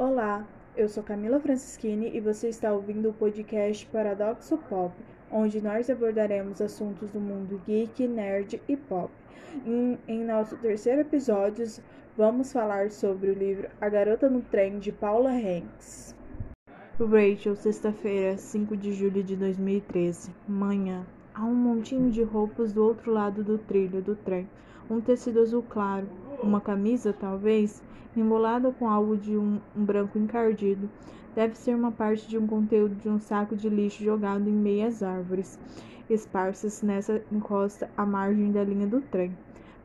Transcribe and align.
Olá, 0.00 0.46
eu 0.76 0.88
sou 0.88 1.02
Camila 1.02 1.40
Francischini 1.40 2.16
e 2.16 2.20
você 2.20 2.48
está 2.48 2.72
ouvindo 2.72 3.10
o 3.10 3.12
podcast 3.12 3.84
Paradoxo 3.86 4.56
Pop, 4.56 4.94
onde 5.28 5.60
nós 5.60 5.90
abordaremos 5.90 6.62
assuntos 6.62 7.10
do 7.10 7.18
mundo 7.18 7.60
geek, 7.66 8.06
nerd 8.06 8.62
e 8.68 8.76
pop. 8.76 9.10
Em, 9.66 9.98
em 10.06 10.24
nosso 10.24 10.56
terceiro 10.58 11.00
episódio, 11.00 11.66
vamos 12.16 12.52
falar 12.52 12.92
sobre 12.92 13.30
o 13.30 13.34
livro 13.34 13.68
A 13.80 13.88
Garota 13.88 14.30
no 14.30 14.40
Trem 14.40 14.78
de 14.78 14.92
Paula 14.92 15.32
Hanks. 15.32 16.14
Rachel, 17.00 17.56
sexta-feira, 17.56 18.38
5 18.38 18.76
de 18.76 18.92
julho 18.92 19.24
de 19.24 19.34
2013. 19.34 20.30
Manhã. 20.46 21.04
Há 21.34 21.44
um 21.44 21.56
montinho 21.56 22.08
de 22.08 22.22
roupas 22.22 22.72
do 22.72 22.84
outro 22.84 23.12
lado 23.12 23.42
do 23.42 23.58
trilho 23.58 24.00
do 24.00 24.14
trem. 24.14 24.48
Um 24.90 25.02
tecido 25.02 25.40
azul 25.40 25.62
claro, 25.68 26.06
uma 26.42 26.62
camisa, 26.62 27.12
talvez, 27.12 27.82
embolada 28.16 28.72
com 28.72 28.88
algo 28.88 29.18
de 29.18 29.36
um, 29.36 29.60
um, 29.76 29.84
branco 29.84 30.18
encardido. 30.18 30.88
Deve 31.34 31.58
ser 31.58 31.76
uma 31.76 31.92
parte 31.92 32.26
de 32.26 32.38
um 32.38 32.46
conteúdo 32.46 32.94
de 32.94 33.06
um 33.06 33.18
saco 33.18 33.54
de 33.54 33.68
lixo 33.68 34.02
jogado 34.02 34.48
em 34.48 34.52
meias 34.52 35.02
árvores, 35.02 35.58
esparsas 36.08 36.80
nessa 36.80 37.22
encosta 37.30 37.90
à 37.98 38.06
margem 38.06 38.50
da 38.50 38.64
linha 38.64 38.86
do 38.86 39.02
trem. 39.02 39.36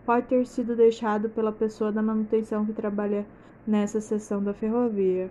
Pode 0.05 0.27
ter 0.27 0.47
sido 0.47 0.73
deixado 0.73 1.29
pela 1.29 1.51
pessoa 1.51 1.91
da 1.91 2.01
manutenção 2.01 2.65
que 2.65 2.71
trabalha 2.71 3.25
nessa 3.67 3.99
seção 3.99 4.41
da 4.41 4.53
ferrovia. 4.53 5.29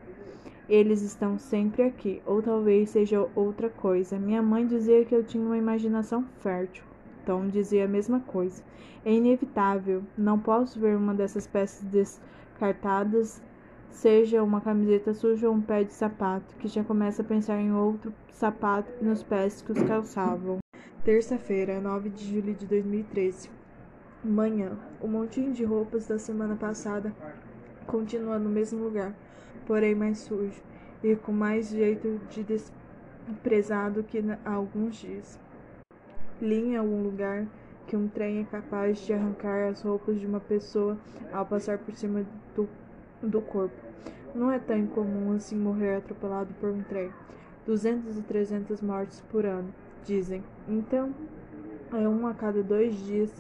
Eles 0.68 1.00
estão 1.00 1.38
sempre 1.38 1.82
aqui, 1.82 2.20
ou 2.26 2.42
talvez 2.42 2.90
seja 2.90 3.26
outra 3.34 3.70
coisa. 3.70 4.18
Minha 4.18 4.42
mãe 4.42 4.66
dizia 4.66 5.02
que 5.06 5.14
eu 5.14 5.24
tinha 5.24 5.42
uma 5.42 5.56
imaginação 5.56 6.26
fértil. 6.40 6.91
Tom 7.24 7.48
dizia 7.48 7.84
a 7.84 7.88
mesma 7.88 8.20
coisa. 8.20 8.62
É 9.04 9.12
inevitável. 9.12 10.02
Não 10.16 10.38
posso 10.38 10.78
ver 10.78 10.96
uma 10.96 11.14
dessas 11.14 11.46
peças 11.46 11.82
descartadas, 11.88 13.42
seja 13.90 14.42
uma 14.42 14.60
camiseta 14.60 15.14
suja 15.14 15.48
ou 15.48 15.54
um 15.54 15.60
pé 15.60 15.84
de 15.84 15.92
sapato, 15.92 16.54
que 16.56 16.68
já 16.68 16.84
começa 16.84 17.22
a 17.22 17.24
pensar 17.24 17.58
em 17.58 17.72
outro 17.72 18.12
sapato 18.30 18.92
e 19.00 19.04
nos 19.04 19.22
pés 19.22 19.62
que 19.62 19.72
os 19.72 19.82
calçavam. 19.82 20.58
Terça-feira, 21.04 21.80
9 21.80 22.10
de 22.10 22.24
julho 22.32 22.54
de 22.54 22.66
2013. 22.66 23.50
Manhã. 24.24 24.78
O 25.00 25.08
montinho 25.08 25.52
de 25.52 25.64
roupas 25.64 26.06
da 26.06 26.18
semana 26.18 26.54
passada 26.54 27.12
continua 27.86 28.38
no 28.38 28.48
mesmo 28.48 28.84
lugar 28.84 29.12
porém 29.66 29.94
mais 29.94 30.18
sujo, 30.18 30.60
e 31.02 31.16
com 31.16 31.32
mais 31.32 31.68
jeito 31.68 32.20
de 32.30 32.44
desprezado 32.44 34.02
que 34.02 34.22
há 34.44 34.52
alguns 34.52 34.96
dias. 34.96 35.38
Li 36.42 36.56
em 36.56 36.76
algum 36.76 37.04
lugar 37.04 37.46
que 37.86 37.96
um 37.96 38.08
trem 38.08 38.40
é 38.40 38.44
capaz 38.44 38.98
de 38.98 39.12
arrancar 39.12 39.68
as 39.68 39.80
roupas 39.82 40.18
de 40.18 40.26
uma 40.26 40.40
pessoa 40.40 40.98
ao 41.32 41.46
passar 41.46 41.78
por 41.78 41.94
cima 41.94 42.26
do, 42.56 42.68
do 43.22 43.40
corpo. 43.40 43.76
Não 44.34 44.50
é 44.50 44.58
tão 44.58 44.76
incomum 44.76 45.36
assim 45.36 45.54
morrer 45.54 45.98
atropelado 45.98 46.52
por 46.54 46.70
um 46.70 46.82
trem. 46.82 47.12
200 47.64 48.18
e 48.18 48.22
300 48.22 48.82
mortes 48.82 49.20
por 49.30 49.46
ano, 49.46 49.72
dizem. 50.04 50.42
Então, 50.66 51.14
é 51.92 52.08
um 52.08 52.26
a 52.26 52.34
cada 52.34 52.60
dois 52.60 52.96
dias, 53.06 53.30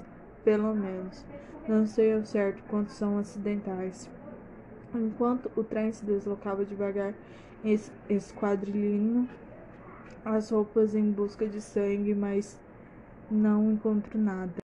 pelo 0.44 0.72
menos. 0.72 1.26
Não 1.66 1.84
sei 1.84 2.14
ao 2.14 2.24
certo 2.24 2.62
quantos 2.68 2.94
são 2.94 3.18
acidentais. 3.18 4.08
Enquanto 4.94 5.50
o 5.56 5.64
trem 5.64 5.90
se 5.90 6.04
deslocava 6.04 6.64
devagar 6.64 7.14
em 7.64 7.76
esquadrilhinho, 8.08 9.28
as 10.24 10.50
roupas 10.50 10.94
em 10.94 11.10
busca 11.10 11.48
de 11.48 11.60
sangue, 11.60 12.14
mas 12.14 12.60
não 13.32 13.72
encontro 13.72 14.18
nada. 14.18 14.62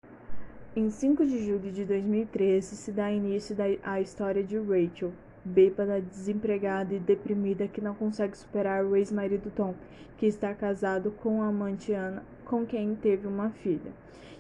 Em 0.77 0.91
5 0.91 1.25
de 1.25 1.47
julho 1.47 1.73
de 1.73 1.85
2013 1.85 2.77
se 2.77 2.93
dá 2.93 3.11
início 3.11 3.57
à 3.83 4.01
história 4.01 4.45
de 4.45 4.59
Rachel, 4.59 5.13
bêbada, 5.43 6.01
desempregada 6.01 6.95
e 6.95 7.01
deprimida 7.01 7.67
que 7.67 7.81
não 7.81 7.95
consegue 7.95 8.37
superar 8.37 8.85
o 8.85 8.95
ex-marido 8.95 9.51
Tom, 9.51 9.75
que 10.19 10.27
está 10.27 10.55
casado 10.55 11.11
com 11.11 11.43
a 11.43 11.47
amante 11.47 11.95
Anna, 11.95 12.23
com 12.45 12.67
quem 12.67 12.95
teve 12.95 13.27
uma 13.27 13.49
filha, 13.49 13.93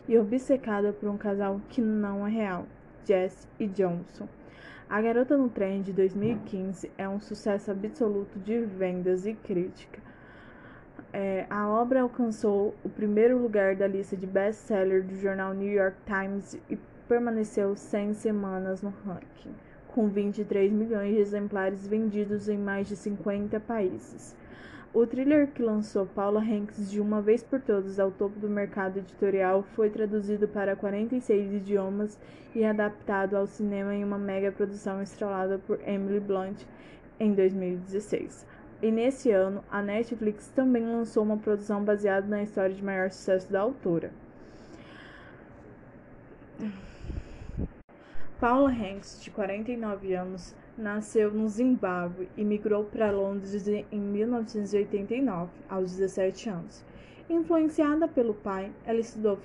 e 0.06 0.18
obcecada 0.18 0.92
por 0.92 1.08
um 1.08 1.16
casal 1.16 1.60
que 1.70 1.80
não 1.80 2.26
é 2.26 2.30
real, 2.30 2.66
Jess 3.06 3.48
e 3.58 3.66
Johnson. 3.66 4.28
A 4.88 5.00
Garota 5.00 5.36
no 5.36 5.48
Trem 5.48 5.80
de 5.80 5.92
2015 5.92 6.90
é 6.98 7.08
um 7.08 7.20
sucesso 7.20 7.70
absoluto 7.70 8.38
de 8.38 8.60
vendas 8.60 9.24
e 9.24 9.34
crítica. 9.34 10.00
É, 11.12 11.44
a 11.50 11.68
obra 11.68 12.02
alcançou 12.02 12.72
o 12.84 12.88
primeiro 12.88 13.36
lugar 13.36 13.74
da 13.74 13.86
lista 13.86 14.16
de 14.16 14.26
best-seller 14.26 15.04
do 15.04 15.16
jornal 15.16 15.52
New 15.52 15.72
York 15.72 15.96
Times 16.06 16.56
e 16.68 16.78
permaneceu 17.08 17.74
100 17.74 18.14
semanas 18.14 18.80
no 18.80 18.94
ranking, 19.04 19.52
com 19.88 20.08
23 20.08 20.70
milhões 20.70 21.14
de 21.14 21.20
exemplares 21.20 21.84
vendidos 21.84 22.48
em 22.48 22.56
mais 22.56 22.86
de 22.86 22.94
50 22.94 23.58
países. 23.58 24.36
O 24.94 25.04
thriller 25.04 25.48
que 25.48 25.62
lançou 25.62 26.06
Paula 26.06 26.40
Hanks 26.40 26.90
de 26.90 27.00
uma 27.00 27.20
vez 27.20 27.42
por 27.42 27.60
todas 27.60 27.98
ao 27.98 28.12
topo 28.12 28.38
do 28.38 28.48
mercado 28.48 28.98
editorial 28.98 29.64
foi 29.74 29.90
traduzido 29.90 30.46
para 30.46 30.76
46 30.76 31.54
idiomas 31.54 32.18
e 32.54 32.64
adaptado 32.64 33.36
ao 33.36 33.46
cinema 33.46 33.94
em 33.94 34.04
uma 34.04 34.18
mega 34.18 34.52
produção 34.52 35.02
estrelada 35.02 35.58
por 35.58 35.80
Emily 35.86 36.20
Blunt 36.20 36.62
em 37.18 37.34
2016. 37.34 38.46
E 38.82 38.90
nesse 38.90 39.30
ano, 39.30 39.62
a 39.70 39.82
Netflix 39.82 40.48
também 40.48 40.86
lançou 40.86 41.22
uma 41.22 41.36
produção 41.36 41.84
baseada 41.84 42.26
na 42.26 42.42
história 42.42 42.74
de 42.74 42.82
maior 42.82 43.10
sucesso 43.10 43.52
da 43.52 43.60
autora. 43.60 44.10
Paula 48.40 48.70
Hanks, 48.70 49.22
de 49.22 49.30
49 49.30 50.14
anos, 50.14 50.54
nasceu 50.78 51.30
no 51.30 51.46
Zimbábue 51.46 52.26
e 52.38 52.42
migrou 52.42 52.84
para 52.84 53.10
Londres 53.10 53.68
em 53.68 54.00
1989, 54.00 55.50
aos 55.68 55.96
17 55.96 56.48
anos. 56.48 56.82
Influenciada 57.28 58.08
pelo 58.08 58.32
pai, 58.32 58.72
ela 58.86 58.98
estudou 58.98 59.38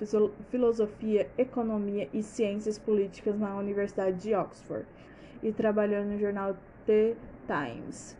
filosofia, 0.50 1.28
economia 1.36 2.08
e 2.12 2.22
ciências 2.22 2.78
políticas 2.78 3.38
na 3.38 3.54
Universidade 3.56 4.16
de 4.16 4.34
Oxford 4.34 4.86
e 5.42 5.52
trabalhou 5.52 6.04
no 6.04 6.18
jornal 6.18 6.56
The 6.86 7.14
Times, 7.46 8.16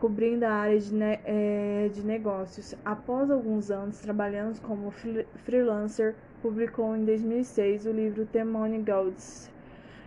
cobrindo 0.00 0.46
a 0.46 0.52
área 0.52 0.78
de, 0.78 0.94
ne 0.94 1.20
eh, 1.26 1.90
de 1.92 2.02
negócios. 2.02 2.74
Após 2.84 3.30
alguns 3.30 3.70
anos 3.70 4.00
trabalhando 4.00 4.58
como 4.62 4.90
freelancer, 5.44 6.14
publicou 6.40 6.96
em 6.96 7.04
2006 7.04 7.84
o 7.84 7.92
livro 7.92 8.24
The 8.24 8.42
Money 8.42 8.82
Gods 8.82 9.50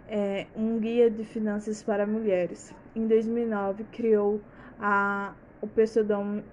é, 0.10 0.48
um 0.56 0.80
guia 0.80 1.12
de 1.12 1.24
finanças 1.24 1.84
para 1.84 2.08
mulheres. 2.08 2.74
Em 2.96 3.08
2009, 3.08 3.84
criou 3.86 4.42
a, 4.80 5.34
o 5.62 5.68
pseudônimo 5.68 6.44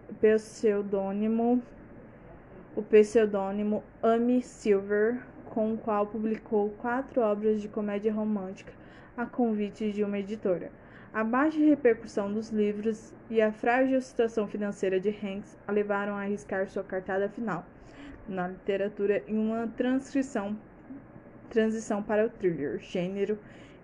o 2.76 2.82
pseudônimo 2.82 3.82
Amy 4.02 4.42
Silver, 4.42 5.18
com 5.46 5.74
o 5.74 5.78
qual 5.78 6.06
publicou 6.06 6.70
quatro 6.78 7.20
obras 7.20 7.60
de 7.60 7.68
comédia 7.68 8.12
romântica 8.12 8.72
a 9.16 9.26
convite 9.26 9.90
de 9.92 10.04
uma 10.04 10.18
editora. 10.18 10.70
A 11.12 11.24
baixa 11.24 11.58
repercussão 11.58 12.32
dos 12.32 12.50
livros 12.50 13.12
e 13.28 13.42
a 13.42 13.50
frágil 13.50 14.00
situação 14.00 14.46
financeira 14.46 15.00
de 15.00 15.08
Hanks 15.08 15.58
a 15.66 15.72
levaram 15.72 16.14
a 16.14 16.20
arriscar 16.20 16.68
sua 16.68 16.84
cartada 16.84 17.28
final 17.28 17.66
na 18.28 18.46
literatura 18.46 19.20
em 19.26 19.36
uma 19.36 19.66
transcrição 19.66 20.56
transição 21.48 22.00
para 22.00 22.24
o 22.24 22.30
thriller, 22.30 22.78
gênero 22.78 23.36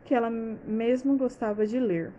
que 0.05 0.15
ela 0.15 0.31
mesmo 0.31 1.17
gostava 1.19 1.67
de 1.67 1.81
ler. 1.81 2.13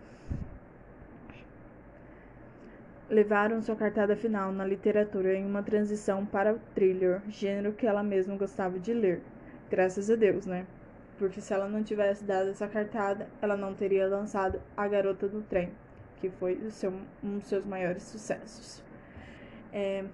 Levaram 3.10 3.62
sua 3.62 3.78
cartada 3.78 4.14
final 4.18 4.52
na 4.52 4.66
literatura 4.66 5.34
em 5.34 5.46
uma 5.46 5.64
transição 5.64 6.26
para 6.26 6.54
o 6.54 6.60
thriller, 6.76 7.22
gênero 7.30 7.72
que 7.72 7.88
ela 7.88 8.04
mesma 8.04 8.36
gostava 8.36 8.78
de 8.78 8.94
ler. 8.94 9.22
Graças 9.70 10.12
a 10.12 10.18
Deus, 10.18 10.46
né? 10.46 10.68
Porque 11.18 11.42
se 11.42 11.54
ela 11.54 11.68
não 11.68 11.84
tivesse 11.84 12.24
dado 12.24 12.50
essa 12.50 12.68
cartada, 12.68 13.28
ela 13.42 13.58
não 13.58 13.74
teria 13.74 14.08
lançado 14.08 14.62
A 14.76 14.88
Garota 14.88 15.28
do 15.28 15.42
Trem, 15.42 15.72
que 16.20 16.30
foi 16.30 16.70
seu, 16.70 16.94
um 17.24 17.38
dos 17.38 17.48
seus 17.48 17.66
maiores 17.66 18.04
sucessos. 18.04 18.84
É, 19.74 20.06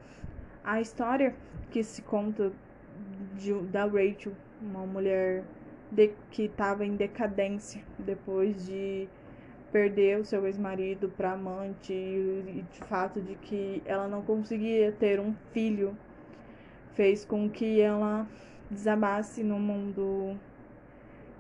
a 0.64 0.80
história 0.80 1.36
que 1.72 1.84
se 1.84 2.02
conta 2.02 2.52
de, 3.36 3.54
da 3.64 3.86
Rachel 3.86 4.34
uma 4.62 4.86
mulher 4.86 5.44
de, 5.92 6.12
que 6.32 6.44
estava 6.44 6.86
em 6.86 6.96
decadência 6.96 7.84
depois 8.00 8.66
de 8.66 9.08
perder 9.72 10.20
o 10.20 10.26
seu 10.26 10.46
ex-marido 10.46 11.10
para 11.10 11.34
amante 11.34 11.92
e 11.92 12.64
de 12.72 12.80
fato 12.86 13.20
de 13.20 13.36
que 13.36 13.82
ela 13.86 14.08
não 14.08 14.22
conseguia 14.22 14.92
ter 14.92 15.20
um 15.20 15.34
filho 15.52 15.98
fez 16.94 17.26
com 17.26 17.50
que 17.50 17.82
ela 17.82 18.28
desabasse 18.70 19.44
no 19.44 19.60
mundo 19.60 20.38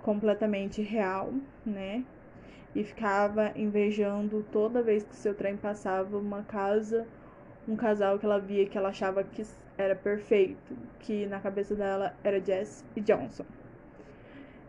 completamente 0.04 0.82
real, 0.82 1.34
né? 1.66 2.04
E 2.76 2.84
ficava 2.84 3.52
invejando 3.56 4.46
toda 4.52 4.84
vez 4.84 5.04
que 5.04 5.16
seu 5.16 5.34
trem 5.34 5.58
passava 5.58 6.18
uma 6.18 6.44
casa, 6.44 7.08
um 7.68 7.76
casal 7.76 8.20
que 8.20 8.26
ela 8.26 8.40
via 8.40 8.66
que 8.66 8.78
ela 8.78 8.90
achava 8.90 9.24
que 9.24 9.44
era 9.78 9.96
perfeito, 9.96 10.76
que 11.00 11.26
na 11.26 11.40
cabeça 11.40 11.74
dela 11.76 12.16
era 12.24 12.44
Jess 12.44 12.84
e 12.96 13.02
Johnson. 13.02 13.46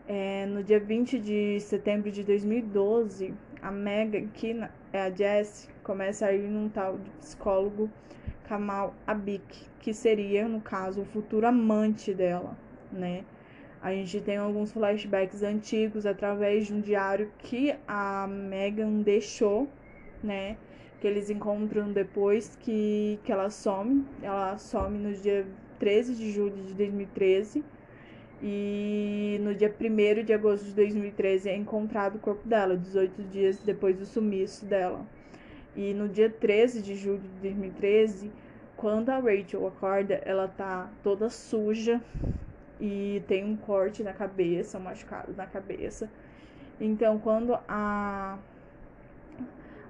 É, 0.07 0.45
no 0.45 0.63
dia 0.63 0.79
20 0.79 1.19
de 1.19 1.59
setembro 1.59 2.11
de 2.11 2.23
2012, 2.23 3.33
a 3.61 3.71
Megan, 3.71 4.27
que 4.27 4.55
é 4.93 5.01
a 5.01 5.09
Jess, 5.09 5.69
começa 5.83 6.27
a 6.27 6.33
ir 6.33 6.47
num 6.47 6.69
tal 6.69 6.97
de 6.97 7.09
psicólogo 7.11 7.89
Kamal 8.47 8.93
Abik, 9.07 9.67
que 9.79 9.93
seria, 9.93 10.47
no 10.47 10.61
caso, 10.61 11.01
o 11.01 11.05
futuro 11.05 11.47
amante 11.47 12.13
dela, 12.13 12.55
né? 12.91 13.23
A 13.85 13.93
gente 13.93 14.19
tem 14.19 14.37
alguns 14.37 14.71
flashbacks 14.71 15.43
antigos 15.43 16.07
através 16.07 16.65
de 16.65 16.73
um 16.73 16.81
diário 16.81 17.31
que 17.37 17.75
a 17.87 18.25
Megan 18.27 19.03
deixou, 19.03 19.69
né? 20.23 20.57
Que 20.99 21.05
eles 21.05 21.29
encontram 21.29 21.93
depois 21.93 22.55
que, 22.55 23.19
que 23.23 23.31
ela 23.31 23.51
some. 23.51 24.03
Ela 24.23 24.57
some 24.57 24.97
no 24.97 25.13
dia 25.13 25.45
13 25.77 26.15
de 26.15 26.31
julho 26.31 26.63
de 26.63 26.73
2013. 26.73 27.63
E 28.41 29.37
no 29.43 29.53
dia 29.53 29.71
1 29.71 30.23
de 30.23 30.33
agosto 30.33 30.65
de 30.65 30.73
2013 30.73 31.49
é 31.49 31.55
encontrado 31.55 32.15
o 32.15 32.19
corpo 32.19 32.47
dela, 32.47 32.75
18 32.75 33.21
dias 33.25 33.59
depois 33.59 33.95
do 33.95 34.05
sumiço 34.07 34.65
dela. 34.65 35.05
E 35.75 35.93
no 35.93 36.09
dia 36.09 36.31
13 36.31 36.81
de 36.81 36.95
julho 36.95 37.19
de 37.19 37.49
2013, 37.51 38.31
quando 38.75 39.11
a 39.11 39.19
Rachel 39.19 39.67
acorda, 39.67 40.15
ela 40.25 40.47
tá 40.47 40.89
toda 41.03 41.29
suja, 41.29 42.01
e 42.79 43.23
tem 43.27 43.43
um 43.43 43.55
corte 43.55 44.03
na 44.03 44.13
cabeça, 44.13 44.77
um 44.77 44.81
machucado 44.81 45.33
na 45.33 45.45
cabeça. 45.45 46.09
Então, 46.79 47.17
quando 47.19 47.53
a, 47.67 48.37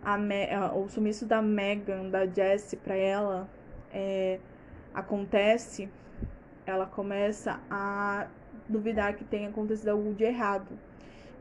a, 0.03 0.15
a 0.15 0.75
o 0.75 0.87
sumiço 0.87 1.25
da 1.25 1.41
Megan, 1.41 2.09
da 2.09 2.25
Jessie 2.25 2.77
para 2.77 2.95
ela 2.95 3.49
é, 3.91 4.39
acontece, 4.93 5.89
ela 6.65 6.85
começa 6.85 7.59
a 7.69 8.27
duvidar 8.67 9.15
que 9.15 9.23
tenha 9.23 9.49
acontecido 9.49 9.89
algo 9.89 10.13
de 10.13 10.23
errado, 10.23 10.67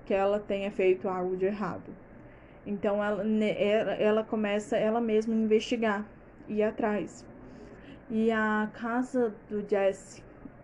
que 0.07 0.15
ela 0.15 0.39
tenha 0.39 0.71
feito 0.71 1.09
algo 1.09 1.37
de 1.37 1.47
errado. 1.47 1.95
Então 2.67 3.05
ela, 3.05 3.23
ela 3.99 4.25
começa 4.25 4.77
ela 4.77 5.01
mesma 5.01 5.35
a 5.35 5.37
investigar, 5.37 6.07
ir 6.49 6.63
atrás. 6.63 7.25
E 8.11 8.31
a 8.31 8.71
casa 8.75 9.35
do 9.49 9.67
Jesse 9.69 10.23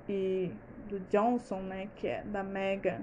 e 0.09 0.51
do 0.91 1.01
Johnson, 1.09 1.61
né, 1.61 1.89
que 1.97 2.09
é 2.09 2.23
da 2.25 2.43
Mega 2.43 3.01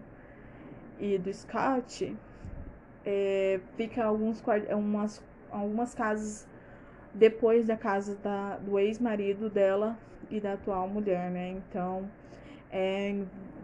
e 1.00 1.18
do 1.18 1.34
Scott, 1.34 2.16
é, 3.06 3.60
fica 3.78 4.04
alguns 4.04 4.44
umas, 4.70 5.24
algumas 5.50 5.96
casas 5.96 6.48
depois 7.14 7.66
da 7.66 7.78
casa 7.78 8.16
da, 8.16 8.58
do 8.58 8.78
ex-marido 8.78 9.50
dela 9.50 9.98
e 10.30 10.40
da 10.40 10.54
atual 10.54 10.88
mulher, 10.90 11.32
né? 11.32 11.50
Então 11.52 12.10
é, 12.70 13.16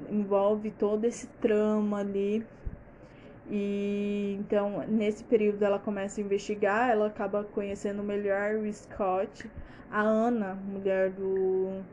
envolve 0.09 0.71
todo 0.71 1.05
esse 1.05 1.27
trama 1.41 1.99
ali. 1.99 2.45
E 3.49 4.37
então, 4.39 4.85
nesse 4.87 5.23
período 5.25 5.61
ela 5.63 5.77
começa 5.77 6.21
a 6.21 6.23
investigar, 6.23 6.89
ela 6.89 7.07
acaba 7.07 7.43
conhecendo 7.43 8.01
melhor 8.01 8.55
o 8.55 8.71
Scott, 8.71 9.49
a 9.91 10.01
Ana, 10.01 10.55
mulher 10.55 11.11
do 11.11 11.83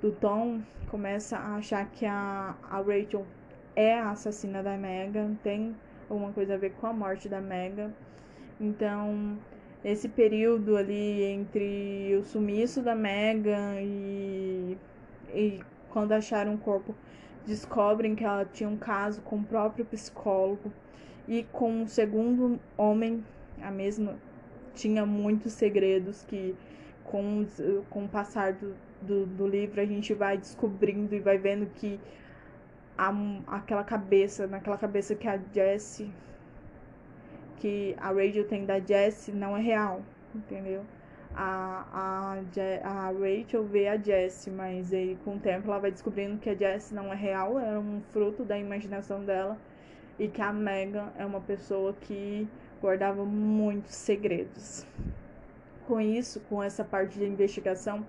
do 0.00 0.12
Tom 0.12 0.60
começa 0.90 1.36
a 1.36 1.56
achar 1.56 1.90
que 1.90 2.06
a, 2.06 2.54
a 2.70 2.76
Rachel 2.78 3.26
é 3.74 3.98
a 3.98 4.10
assassina 4.10 4.62
da 4.62 4.76
Megan, 4.76 5.34
tem 5.42 5.74
alguma 6.08 6.32
coisa 6.32 6.54
a 6.54 6.56
ver 6.56 6.72
com 6.72 6.86
a 6.86 6.92
morte 6.92 7.28
da 7.28 7.40
Megan. 7.40 7.92
Então, 8.60 9.38
esse 9.84 10.08
período 10.08 10.76
ali 10.76 11.22
entre 11.22 12.16
o 12.16 12.24
sumiço 12.24 12.82
da 12.82 12.94
Megan 12.94 13.80
e, 13.80 14.78
e 15.34 15.60
quando 15.90 16.12
acharam 16.12 16.54
o 16.54 16.58
corpo, 16.58 16.94
descobrem 17.46 18.14
que 18.14 18.24
ela 18.24 18.44
tinha 18.44 18.68
um 18.68 18.76
caso 18.76 19.20
com 19.22 19.36
o 19.36 19.44
próprio 19.44 19.84
psicólogo 19.84 20.72
e 21.26 21.44
com 21.52 21.82
o 21.82 21.88
segundo 21.88 22.58
homem, 22.76 23.24
a 23.60 23.70
mesma 23.70 24.16
tinha 24.74 25.04
muitos 25.04 25.52
segredos 25.52 26.22
que 26.22 26.54
com, 27.04 27.44
com 27.90 28.04
o 28.04 28.08
passar 28.08 28.52
do, 28.52 28.74
do, 29.08 29.26
do 29.26 29.46
livro 29.46 29.80
a 29.80 29.86
gente 29.86 30.12
vai 30.12 30.36
descobrindo 30.36 31.14
e 31.14 31.20
vai 31.20 31.38
vendo 31.38 31.66
que 31.74 31.98
aquela 33.46 33.84
cabeça, 33.84 34.46
naquela 34.46 34.76
cabeça 34.76 35.14
que 35.14 35.26
a 35.26 35.38
Jessie, 35.52 36.12
que 37.56 37.94
a 37.98 38.08
Rachel 38.08 38.46
tem 38.46 38.66
da 38.66 38.78
Jessie, 38.78 39.32
não 39.32 39.56
é 39.56 39.60
real, 39.60 40.02
entendeu? 40.34 40.84
A, 41.34 41.86
a, 41.92 42.38
a 42.84 43.10
Rachel 43.12 43.64
vê 43.64 43.88
a 43.88 43.96
Jessie, 43.96 44.52
mas 44.52 44.92
aí 44.92 45.16
com 45.24 45.36
o 45.36 45.38
tempo 45.38 45.68
ela 45.68 45.78
vai 45.78 45.90
descobrindo 45.90 46.38
que 46.38 46.50
a 46.50 46.54
Jessie 46.54 46.94
não 46.94 47.12
é 47.12 47.16
real, 47.16 47.58
é 47.58 47.78
um 47.78 48.02
fruto 48.12 48.44
da 48.44 48.58
imaginação 48.58 49.24
dela 49.24 49.56
e 50.18 50.26
que 50.26 50.42
a 50.42 50.52
Megan 50.52 51.12
é 51.16 51.24
uma 51.24 51.40
pessoa 51.40 51.94
que 52.00 52.48
guardava 52.80 53.24
muitos 53.24 53.94
segredos. 53.94 54.84
Com 55.86 56.00
isso, 56.00 56.40
com 56.48 56.62
essa 56.62 56.84
parte 56.84 57.18
de 57.18 57.24
investigação, 57.24 58.04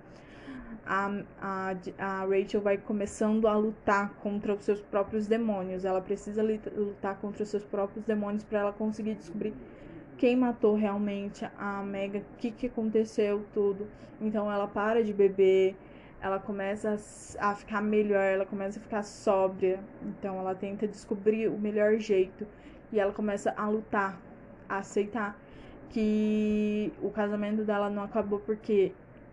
a, 0.89 1.07
a, 1.39 1.75
a 1.99 2.25
Rachel 2.25 2.61
vai 2.61 2.75
começando 2.75 3.47
a 3.47 3.55
lutar 3.55 4.09
contra 4.23 4.55
os 4.55 4.65
seus 4.65 4.81
próprios 4.81 5.27
demônios. 5.27 5.85
Ela 5.85 6.01
precisa 6.01 6.41
lutar 6.75 7.15
contra 7.17 7.43
os 7.43 7.49
seus 7.49 7.63
próprios 7.63 8.03
demônios 8.05 8.43
para 8.43 8.61
ela 8.61 8.73
conseguir 8.73 9.13
descobrir 9.13 9.53
quem 10.17 10.35
matou 10.35 10.73
realmente 10.73 11.47
a 11.59 11.83
Mega, 11.83 12.19
o 12.33 12.37
que, 12.37 12.49
que 12.49 12.65
aconteceu, 12.65 13.45
tudo. 13.53 13.87
Então 14.19 14.51
ela 14.51 14.67
para 14.67 15.03
de 15.03 15.13
beber, 15.13 15.75
ela 16.19 16.39
começa 16.39 16.97
a 17.37 17.53
ficar 17.53 17.81
melhor, 17.83 18.23
ela 18.23 18.45
começa 18.45 18.79
a 18.79 18.81
ficar 18.81 19.03
sóbria. 19.03 19.79
Então 20.01 20.39
ela 20.39 20.55
tenta 20.55 20.87
descobrir 20.87 21.49
o 21.49 21.59
melhor 21.59 21.99
jeito 21.99 22.47
e 22.91 22.99
ela 22.99 23.13
começa 23.13 23.53
a 23.55 23.69
lutar, 23.69 24.19
a 24.67 24.77
aceitar 24.77 25.39
que 25.91 26.91
o 26.99 27.11
casamento 27.11 27.63
dela 27.63 27.91
não 27.91 28.03
acabou 28.03 28.39
porque 28.39 28.91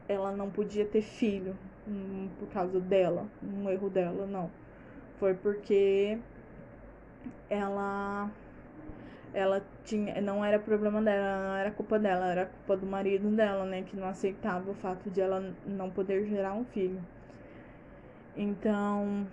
ela 0.09 0.33
não 0.33 0.51
podia 0.51 0.85
ter 0.85 1.03
filho 1.03 1.57
hum, 1.87 2.29
por 2.39 2.49
causa 2.49 2.81
dela, 2.81 3.27
um 3.43 3.69
erro 3.71 3.91
dela, 3.91 4.27
não. 4.27 4.51
Foi 5.19 5.35
porque 5.35 6.19
ela 7.49 8.31
ela 9.33 9.63
tinha 9.85 10.21
não 10.21 10.45
era 10.45 10.59
problema 10.59 11.03
dela, 11.03 11.49
não 11.49 11.57
era 11.57 11.71
culpa 11.71 11.99
dela, 11.99 12.27
era 12.27 12.47
culpa 12.47 12.77
do 12.77 12.87
marido 12.87 13.29
dela, 13.31 13.65
né, 13.65 13.83
que 13.83 13.97
não 13.97 14.09
aceitava 14.09 14.71
o 14.71 14.75
fato 14.75 15.11
de 15.11 15.21
ela 15.21 15.55
não 15.67 15.91
poder 15.91 16.27
gerar 16.27 16.55
um 16.55 16.65
filho. 16.65 17.01
Então, 18.37 19.27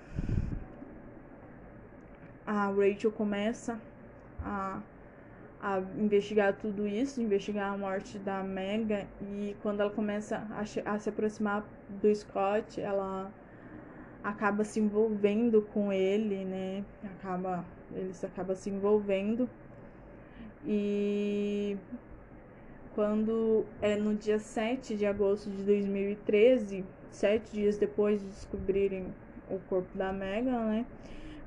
a 2.46 2.68
Rachel 2.68 3.12
começa 3.12 3.80
a 4.42 4.82
a 5.64 5.80
investigar 5.98 6.58
tudo 6.58 6.86
isso, 6.86 7.22
investigar 7.22 7.72
a 7.74 7.78
morte 7.78 8.20
da 8.20 8.44
Mega 8.44 9.08
e 9.22 9.56
quando 9.62 9.80
ela 9.80 9.90
começa 9.90 10.46
a, 10.52 10.92
a 10.92 11.00
se 11.00 11.08
aproximar 11.08 11.66
do 11.88 12.14
Scott, 12.14 12.82
ela 12.82 13.32
acaba 14.22 14.66
se 14.66 14.82
envolvendo 14.82 15.62
com 15.74 15.94
ele, 15.94 16.44
né? 16.44 16.84
Acaba, 17.02 17.64
ele 17.94 18.14
se 18.14 18.26
acaba 18.26 18.56
se 18.56 18.70
envolvendo. 18.70 19.50
E 20.66 21.78
quando 22.94 23.66
é 23.82 23.96
no 23.96 24.16
dia 24.16 24.40
7 24.40 24.98
de 24.98 25.06
agosto 25.06 25.50
de 25.50 25.64
2013, 25.64 26.84
sete 27.10 27.54
dias 27.54 27.78
depois 27.78 28.20
de 28.20 28.28
descobrirem 28.28 29.14
o 29.50 29.60
corpo 29.70 29.98
da 29.98 30.12
Megan, 30.12 30.66
né? 30.66 30.86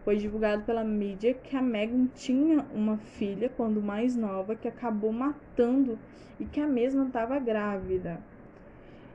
Foi 0.06 0.16
divulgado 0.16 0.62
pela 0.62 0.84
mídia 0.84 1.34
que 1.34 1.56
a 1.56 1.60
Meghan 1.60 2.06
tinha 2.14 2.64
uma 2.72 2.96
filha 2.96 3.48
quando 3.48 3.82
mais 3.82 4.14
nova 4.14 4.54
que 4.54 4.68
acabou 4.68 5.12
matando 5.12 5.98
e 6.38 6.44
que 6.44 6.60
a 6.60 6.66
mesma 6.68 7.06
estava 7.06 7.40
grávida. 7.40 8.20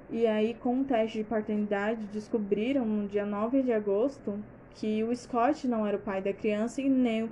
E 0.10 0.28
aí, 0.28 0.54
com 0.54 0.74
um 0.74 0.84
teste 0.84 1.20
de 1.20 1.24
paternidade, 1.24 2.04
descobriram 2.08 2.86
no 2.86 3.08
dia 3.08 3.26
9 3.26 3.64
de 3.64 3.72
agosto 3.72 4.38
que 4.72 5.02
o 5.02 5.16
Scott 5.16 5.66
não 5.66 5.88
era 5.88 5.96
o 5.96 6.02
pai 6.02 6.22
da 6.22 6.34
criança 6.34 6.82
e 6.82 6.90
nem 6.90 7.24
o, 7.24 7.30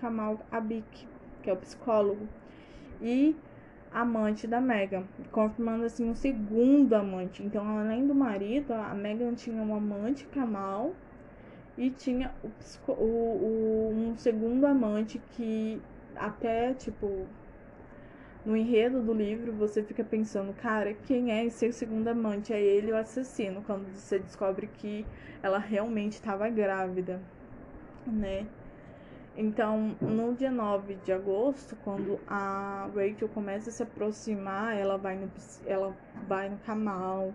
Kamal 0.00 0.40
Abik, 0.50 1.06
que 1.42 1.50
é 1.50 1.52
o 1.52 1.56
psicólogo, 1.58 2.26
e 3.02 3.36
amante 3.92 4.46
da 4.46 4.58
Megan, 4.58 5.04
confirmando 5.30 5.84
assim 5.84 6.08
um 6.08 6.14
segundo 6.14 6.94
amante. 6.94 7.42
Então, 7.42 7.78
além 7.78 8.06
do 8.06 8.14
marido, 8.14 8.72
a 8.72 8.94
Megan 8.94 9.34
tinha 9.34 9.62
um 9.62 9.74
amante, 9.74 10.24
Kamal, 10.28 10.94
e 11.76 11.90
tinha 11.90 12.32
o, 12.88 12.92
o, 12.92 13.92
um 13.94 14.16
segundo 14.16 14.66
amante 14.66 15.20
que 15.32 15.80
até, 16.14 16.72
tipo, 16.72 17.26
no 18.44 18.56
enredo 18.56 19.02
do 19.02 19.12
livro 19.12 19.52
você 19.52 19.82
fica 19.82 20.02
pensando, 20.02 20.54
cara, 20.54 20.94
quem 20.94 21.32
é 21.32 21.44
esse 21.44 21.70
segundo 21.72 22.08
amante? 22.08 22.52
É 22.52 22.60
ele 22.60 22.92
o 22.92 22.96
assassino, 22.96 23.62
quando 23.66 23.92
você 23.94 24.18
descobre 24.18 24.68
que 24.68 25.04
ela 25.42 25.58
realmente 25.58 26.12
estava 26.12 26.48
grávida, 26.48 27.20
né? 28.06 28.46
Então, 29.36 29.94
no 30.00 30.32
dia 30.34 30.50
9 30.50 30.94
de 31.04 31.12
agosto, 31.12 31.76
quando 31.84 32.18
a 32.26 32.88
Rachel 32.94 33.28
começa 33.28 33.68
a 33.68 33.72
se 33.72 33.82
aproximar, 33.82 34.74
ela 34.74 34.96
vai 34.96 35.14
no, 35.16 35.30
ela 35.66 35.94
vai 36.26 36.48
no 36.48 36.56
Kamal, 36.58 37.34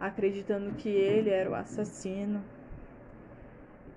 acreditando 0.00 0.72
que 0.72 0.88
ele 0.88 1.30
era 1.30 1.48
o 1.48 1.54
assassino. 1.54 2.42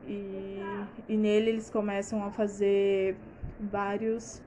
E, 0.09 0.59
e 1.07 1.15
nele 1.15 1.51
eles 1.51 1.69
começam 1.69 2.23
a 2.23 2.31
fazer 2.31 3.15
vários 3.59 4.41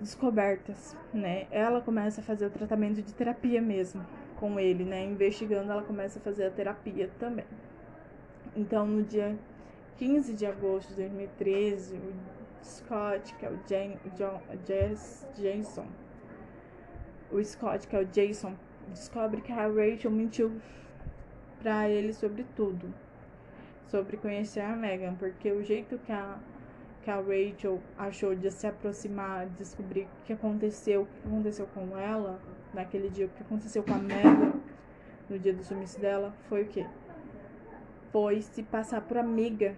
descobertas, 0.00 0.96
né? 1.12 1.46
Ela 1.52 1.80
começa 1.80 2.20
a 2.20 2.24
fazer 2.24 2.46
o 2.46 2.50
tratamento 2.50 3.00
de 3.00 3.14
terapia 3.14 3.62
mesmo 3.62 4.04
com 4.36 4.58
ele, 4.58 4.84
né? 4.84 5.04
Investigando, 5.04 5.70
ela 5.70 5.82
começa 5.82 6.18
a 6.18 6.22
fazer 6.22 6.46
a 6.46 6.50
terapia 6.50 7.08
também. 7.20 7.44
Então, 8.56 8.84
no 8.84 9.04
dia 9.04 9.38
15 9.98 10.34
de 10.34 10.46
agosto 10.46 10.88
de 10.90 10.96
2013, 10.96 11.96
o 11.96 12.12
Scott, 12.64 13.34
que 13.36 13.46
é 13.46 13.50
o 13.50 13.58
Jan, 13.68 13.94
John, 14.16 14.40
Jess, 14.66 15.28
Jason, 15.36 15.86
o 17.30 17.42
Scott, 17.42 17.86
que 17.86 17.94
é 17.94 18.00
o 18.00 18.04
Jason, 18.06 18.54
descobre 18.88 19.40
que 19.40 19.52
a 19.52 19.68
Rachel 19.68 20.10
mentiu 20.10 20.60
para 21.62 21.88
ele 21.88 22.12
sobre 22.12 22.44
tudo, 22.56 22.92
sobre 23.88 24.16
conhecer 24.16 24.60
a 24.60 24.74
Megan, 24.74 25.14
porque 25.14 25.50
o 25.52 25.62
jeito 25.62 25.98
que 25.98 26.12
a 26.12 26.38
que 27.04 27.10
a 27.10 27.16
Rachel 27.16 27.82
achou 27.98 28.34
de 28.34 28.50
se 28.50 28.66
aproximar, 28.66 29.46
descobrir 29.50 30.04
o 30.04 30.24
que 30.24 30.32
aconteceu, 30.32 31.02
o 31.02 31.06
que 31.06 31.28
aconteceu 31.28 31.66
com 31.66 31.98
ela 31.98 32.40
naquele 32.72 33.10
dia, 33.10 33.26
o 33.26 33.28
que 33.28 33.42
aconteceu 33.42 33.82
com 33.82 33.92
a 33.92 33.98
Megan 33.98 34.54
no 35.28 35.38
dia 35.38 35.52
do 35.52 35.62
sumiço 35.62 36.00
dela, 36.00 36.34
foi 36.48 36.62
o 36.62 36.66
quê? 36.66 36.86
Foi 38.10 38.40
se 38.40 38.62
passar 38.62 39.02
por 39.02 39.18
amiga 39.18 39.76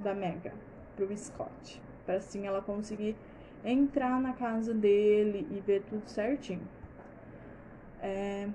da 0.00 0.14
Megan, 0.14 0.54
pro 0.96 1.14
Scott, 1.14 1.82
para 2.06 2.16
assim 2.16 2.46
ela 2.46 2.62
conseguir 2.62 3.14
entrar 3.62 4.18
na 4.20 4.32
casa 4.32 4.72
dele 4.72 5.46
e 5.50 5.60
ver 5.60 5.82
tudo 5.82 6.08
certinho. 6.08 6.66
É, 8.00 8.48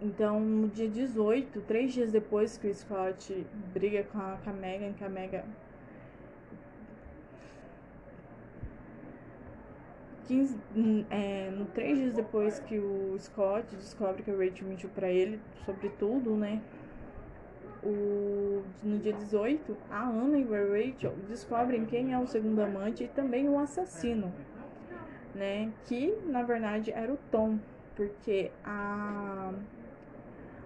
então, 0.00 0.38
no 0.40 0.68
dia 0.68 0.88
18, 0.88 1.60
três 1.62 1.92
dias 1.92 2.12
depois 2.12 2.56
que 2.56 2.68
o 2.68 2.74
Scott 2.74 3.46
briga 3.74 4.04
com 4.04 4.18
a, 4.18 4.38
com 4.44 4.50
a 4.50 4.52
Megan, 4.52 4.92
que 4.92 5.04
a 5.04 5.08
Megan 5.08 5.44
15, 10.28 10.56
hum, 10.76 11.04
é, 11.10 11.50
no 11.50 11.64
três 11.64 11.98
dias 11.98 12.14
depois 12.14 12.60
que 12.60 12.78
o 12.78 13.16
Scott 13.18 13.74
descobre 13.74 14.22
que 14.22 14.30
a 14.30 14.34
Rachel 14.34 14.68
mentiu 14.68 14.90
para 14.90 15.10
ele 15.10 15.40
sobre 15.64 15.88
tudo, 15.88 16.36
né? 16.36 16.60
O, 17.82 18.62
no 18.82 18.98
dia 18.98 19.12
18, 19.14 19.76
a 19.90 20.06
Anna 20.06 20.38
e 20.38 20.42
a 20.42 20.58
Rachel 20.58 21.14
descobrem 21.28 21.86
quem 21.86 22.12
é 22.12 22.18
o 22.18 22.26
segundo 22.26 22.60
amante 22.60 23.04
e 23.04 23.08
também 23.08 23.48
o 23.48 23.58
assassino, 23.58 24.32
né? 25.34 25.72
Que 25.86 26.14
na 26.26 26.42
verdade 26.42 26.92
era 26.92 27.12
o 27.12 27.18
Tom, 27.30 27.58
porque 27.96 28.50
a 28.62 29.52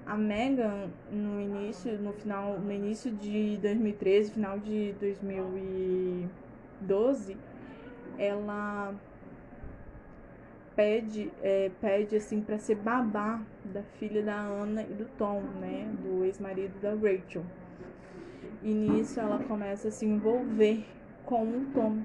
a 0.06 0.16
Megan 0.16 0.88
no 1.10 1.40
início, 1.40 1.98
no 1.98 2.12
final, 2.12 2.58
no 2.58 2.72
início 2.72 3.10
de 3.10 3.56
2013, 3.58 4.32
final 4.32 4.58
de 4.58 4.94
2012, 5.00 7.36
ela 8.18 8.94
pede, 10.74 11.30
é, 11.42 11.70
pede 11.80 12.16
assim 12.16 12.40
para 12.40 12.58
ser 12.58 12.76
babá 12.76 13.40
da 13.64 13.82
filha 13.98 14.22
da 14.22 14.40
Ana 14.40 14.82
e 14.82 14.94
do 14.94 15.04
Tom, 15.16 15.42
né, 15.60 15.88
do 16.02 16.24
ex-marido 16.24 16.80
da 16.80 16.94
Rachel. 16.94 17.44
E 18.62 18.72
nisso 18.72 19.20
ela 19.20 19.38
começa 19.38 19.88
a 19.88 19.90
se 19.90 20.06
envolver 20.06 20.84
com 21.24 21.44
o 21.44 21.66
Tom, 21.72 22.02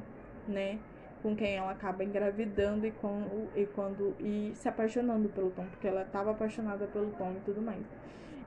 né, 0.47 0.79
com 1.21 1.35
quem 1.35 1.55
ela 1.55 1.71
acaba 1.71 2.03
engravidando 2.03 2.85
e, 2.85 2.91
com, 2.91 3.47
e 3.55 3.65
quando 3.65 4.15
e 4.19 4.51
se 4.55 4.67
apaixonando 4.69 5.29
pelo 5.29 5.51
Tom, 5.51 5.65
porque 5.65 5.87
ela 5.87 6.03
estava 6.03 6.31
apaixonada 6.31 6.87
pelo 6.87 7.11
Tom 7.11 7.33
e 7.37 7.41
tudo 7.45 7.61
mais. 7.61 7.85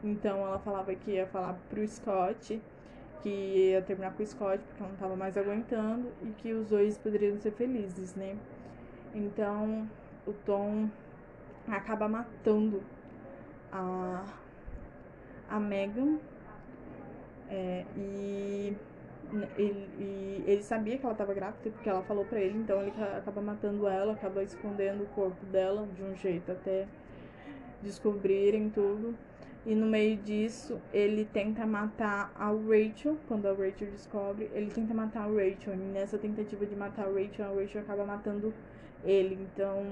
Então 0.03 0.39
ela 0.39 0.59
falava 0.59 0.95
que 0.95 1.13
ia 1.13 1.27
falar 1.27 1.59
pro 1.69 1.87
Scott 1.87 2.61
que 3.23 3.29
ia 3.29 3.83
terminar 3.83 4.15
com 4.15 4.23
o 4.23 4.27
Scott 4.27 4.63
porque 4.65 4.83
ela 4.83 4.89
não 4.89 4.95
estava 4.95 5.17
mais 5.17 5.37
aguentando 5.37 6.11
e 6.23 6.31
que 6.39 6.53
os 6.53 6.69
dois 6.69 6.97
poderiam 6.97 7.39
ser 7.39 7.53
felizes, 7.53 8.15
né? 8.15 8.37
Então 9.15 9.89
o 10.27 10.33
Tom 10.33 10.89
acaba 11.69 12.09
matando 12.09 12.83
a, 13.71 14.25
a 15.49 15.61
Megan 15.61 16.19
é, 17.49 17.85
e, 17.97 18.77
ele, 19.57 19.89
e 19.99 20.45
ele 20.47 20.63
sabia 20.63 20.99
que 20.99 21.05
ela 21.05 21.13
estava 21.13 21.33
grávida 21.35 21.71
porque 21.71 21.89
ela 21.89 22.03
falou 22.03 22.25
para 22.25 22.41
ele, 22.41 22.59
então 22.59 22.81
ele 22.81 22.93
acaba 23.17 23.41
matando 23.41 23.87
ela, 23.87 24.13
acaba 24.13 24.43
escondendo 24.43 25.05
o 25.05 25.07
corpo 25.07 25.45
dela 25.47 25.87
de 25.95 26.03
um 26.03 26.15
jeito 26.17 26.51
até 26.53 26.87
descobrirem 27.83 28.71
tudo. 28.71 29.15
E 29.65 29.75
no 29.75 29.87
meio 29.87 30.17
disso, 30.17 30.81
ele 30.93 31.27
tenta 31.27 31.67
matar 31.67 32.33
a 32.35 32.51
Rachel. 32.51 33.19
Quando 33.29 33.47
a 33.47 33.53
Rachel 33.53 33.91
descobre, 33.91 34.51
ele 34.55 34.71
tenta 34.71 34.95
matar 34.95 35.25
a 35.25 35.27
Rachel. 35.27 35.75
E 35.75 35.77
nessa 35.77 36.17
tentativa 36.17 36.65
de 36.65 36.75
matar 36.75 37.07
a 37.07 37.11
Rachel, 37.11 37.45
a 37.45 37.61
Rachel 37.61 37.83
acaba 37.83 38.07
matando 38.07 38.55
ele. 39.05 39.35
Então, 39.35 39.85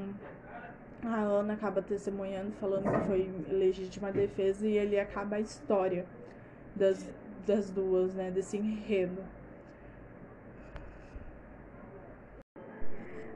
a 1.02 1.20
Ana 1.20 1.52
acaba 1.52 1.82
testemunhando, 1.82 2.52
falando 2.52 2.90
que 2.90 3.06
foi 3.06 3.30
legítima 3.50 4.10
defesa 4.10 4.66
e 4.66 4.76
ele 4.76 4.98
acaba 4.98 5.36
a 5.36 5.40
história 5.40 6.06
das, 6.74 7.08
das 7.48 7.70
duas, 7.70 8.14
né? 8.14 8.30
Desse 8.30 8.56
enredo. 8.56 9.20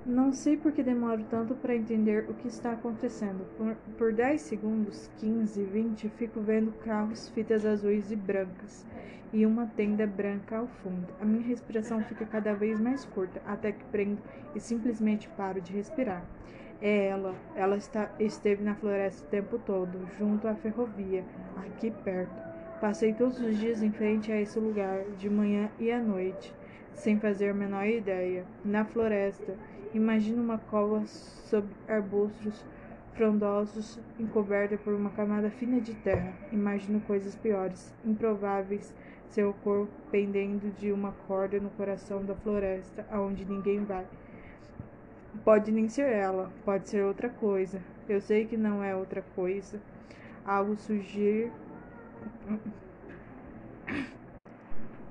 Não 0.04 0.33
sei 0.33 0.57
por 0.57 0.73
que 0.73 0.83
demoro 0.83 1.25
tanto 1.31 1.54
para 1.54 1.75
entender 1.75 2.28
o 2.28 2.35
que 2.35 2.49
está 2.49 2.73
acontecendo. 2.73 3.45
Por, 3.57 3.75
por 3.97 4.12
10 4.12 4.40
segundos, 4.40 5.11
15, 5.19 5.62
20, 5.62 6.09
fico 6.11 6.40
vendo 6.40 6.73
carros, 6.85 7.28
fitas 7.31 7.64
azuis 7.64 8.11
e 8.11 8.16
brancas 8.16 8.85
e 9.33 9.47
uma 9.47 9.66
tenda 9.66 10.07
branca 10.07 10.59
ao 10.59 10.66
fundo. 10.66 11.07
A 11.21 11.25
minha 11.25 11.42
respiração 11.42 12.02
fica 12.04 12.26
cada 12.26 12.52
vez 12.52 12.78
mais 12.78 13.04
curta, 13.04 13.40
até 13.47 13.73
que 13.73 13.85
prendo 13.87 14.21
e 14.54 14.61
simplesmente 14.61 15.28
paro 15.31 15.61
de 15.61 15.73
respirar. 15.73 16.25
É 16.81 17.07
ela. 17.07 17.35
Ela 17.54 17.76
está, 17.76 18.11
esteve 18.19 18.62
na 18.62 18.75
floresta 18.75 19.25
o 19.25 19.31
tempo 19.31 19.59
todo, 19.59 20.07
junto 20.19 20.49
à 20.49 20.54
ferrovia, 20.54 21.25
aqui 21.57 21.90
perto. 21.90 22.51
Passei 22.83 23.12
todos 23.12 23.39
os 23.39 23.57
dias 23.59 23.81
em 23.81 23.93
frente 23.93 24.33
a 24.33 24.41
esse 24.41 24.59
lugar, 24.59 25.05
de 25.17 25.31
manhã 25.31 25.71
e 25.79 25.93
à 25.93 26.01
noite, 26.01 26.53
sem 26.93 27.17
fazer 27.17 27.51
a 27.51 27.55
menor 27.55 27.87
ideia. 27.87 28.45
Na 28.65 28.85
floresta, 28.85 29.55
imagino 29.95 30.43
uma 30.43 30.59
cova 30.59 31.07
sob 31.07 31.65
arbustos 31.87 32.65
frondosos, 33.15 34.01
encoberta 34.19 34.77
por 34.77 34.95
uma 34.95 35.11
camada 35.11 35.49
fina 35.49 35.81
de 35.81 35.95
terra. 35.95 36.33
Imagino 36.51 37.01
coisas 37.03 37.37
piores, 37.37 37.95
improváveis, 38.05 38.93
seu 39.29 39.55
corpo 39.62 39.93
pendendo 40.11 40.69
de 40.77 40.91
uma 40.91 41.12
corda 41.29 41.61
no 41.61 41.71
coração 41.71 42.25
da 42.25 42.35
floresta, 42.35 43.07
aonde 43.12 43.45
ninguém 43.45 43.85
vai. 43.85 44.05
Pode 45.45 45.71
nem 45.71 45.89
ser 45.89 46.11
ela, 46.11 46.51
pode 46.65 46.89
ser 46.89 47.05
outra 47.05 47.29
coisa. 47.29 47.81
Eu 48.09 48.21
sei 48.21 48.45
que 48.45 48.57
não 48.57 48.83
é 48.83 48.93
outra 48.93 49.23
coisa. 49.37 49.81
Algo 50.45 50.75
surgir. 50.75 51.53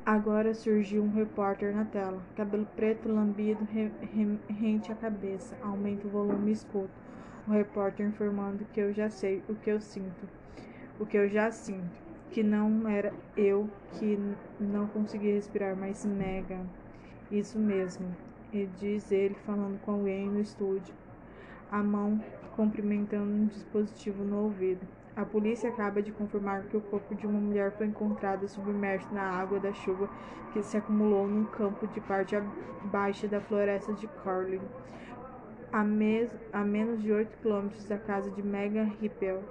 Agora 0.06 0.54
surgiu 0.54 1.04
um 1.04 1.12
repórter 1.12 1.76
na 1.76 1.86
tela. 1.86 2.22
Cabelo 2.36 2.66
preto, 2.76 3.08
lambido, 3.08 3.64
re, 3.66 3.92
re, 4.02 4.40
rente 4.50 4.92
a 4.92 4.96
cabeça. 4.96 5.56
Aumenta 5.62 6.08
o 6.08 6.10
volume 6.10 6.52
e 6.52 6.54
escuto. 6.54 6.90
O 7.48 7.52
repórter 7.52 8.08
informando 8.08 8.66
que 8.74 8.80
eu 8.80 8.94
já 8.94 9.10
sei 9.10 9.44
o 9.48 9.56
que 9.56 9.70
eu 9.72 9.80
sinto. 9.80 10.28
O 11.00 11.06
que 11.06 11.18
eu 11.18 11.30
já 11.30 11.52
sinto. 11.52 11.92
Que 12.32 12.44
não 12.44 12.88
era 12.88 13.14
eu 13.38 13.70
que 14.00 14.18
não 14.60 14.88
conseguia 14.88 15.36
respirar, 15.36 15.76
mas 15.76 16.04
Megan. 16.06 16.66
Isso 17.32 17.58
mesmo 17.60 18.16
e 18.52 18.66
diz 18.66 19.12
ele 19.12 19.36
falando 19.46 19.80
com 19.80 19.92
alguém 19.92 20.28
no 20.28 20.42
estúdio, 20.42 20.94
a 21.72 21.82
mão 21.82 22.20
cumprimentando 22.56 23.32
um 23.32 23.48
dispositivo 23.48 24.24
no 24.24 24.44
ouvido. 24.44 24.86
A 25.16 25.26
polícia 25.26 25.70
acaba 25.70 26.02
de 26.02 26.12
confirmar 26.12 26.64
que 26.64 26.78
o 26.78 26.82
corpo 26.82 27.14
de 27.14 27.28
uma 27.28 27.40
mulher 27.40 27.72
foi 27.74 27.88
encontrado 27.88 28.48
submerso 28.48 29.14
na 29.14 29.24
água 29.24 29.60
da 29.60 29.74
chuva 29.74 30.10
que 30.54 30.64
se 30.64 30.78
acumulou 30.78 31.28
num 31.28 31.46
campo 31.46 31.86
de 31.86 32.00
parte 32.00 32.36
baixa 32.86 33.28
da 33.28 33.42
floresta 33.42 33.92
de 33.94 34.08
Carlin, 34.24 34.62
a, 35.72 35.82
a 35.82 36.64
menos 36.64 37.02
de 37.02 37.12
8 37.12 37.38
quilômetros 37.42 37.86
da 37.86 37.98
casa 37.98 38.30
de 38.32 38.42
Megan 38.42 38.90
Rippel. 39.02 39.44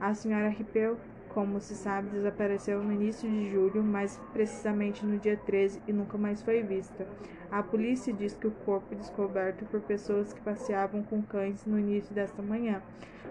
A 0.00 0.14
senhora 0.14 0.48
Rippel 0.48 0.96
como 1.34 1.60
se 1.60 1.74
sabe, 1.74 2.10
desapareceu 2.10 2.80
no 2.82 2.92
início 2.92 3.28
de 3.28 3.50
julho, 3.50 3.82
mais 3.82 4.18
precisamente 4.32 5.04
no 5.04 5.18
dia 5.18 5.36
13, 5.36 5.82
e 5.86 5.92
nunca 5.92 6.16
mais 6.16 6.40
foi 6.40 6.62
vista. 6.62 7.06
A 7.50 7.60
polícia 7.60 8.12
diz 8.12 8.34
que 8.34 8.46
o 8.46 8.52
corpo 8.52 8.94
descoberto 8.94 9.64
por 9.66 9.80
pessoas 9.80 10.32
que 10.32 10.40
passeavam 10.40 11.02
com 11.02 11.20
cães 11.20 11.66
no 11.66 11.78
início 11.78 12.14
desta 12.14 12.40
manhã 12.40 12.80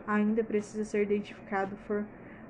ainda 0.05 0.43
precisa 0.43 0.83
ser 0.83 1.03
identificado 1.03 1.77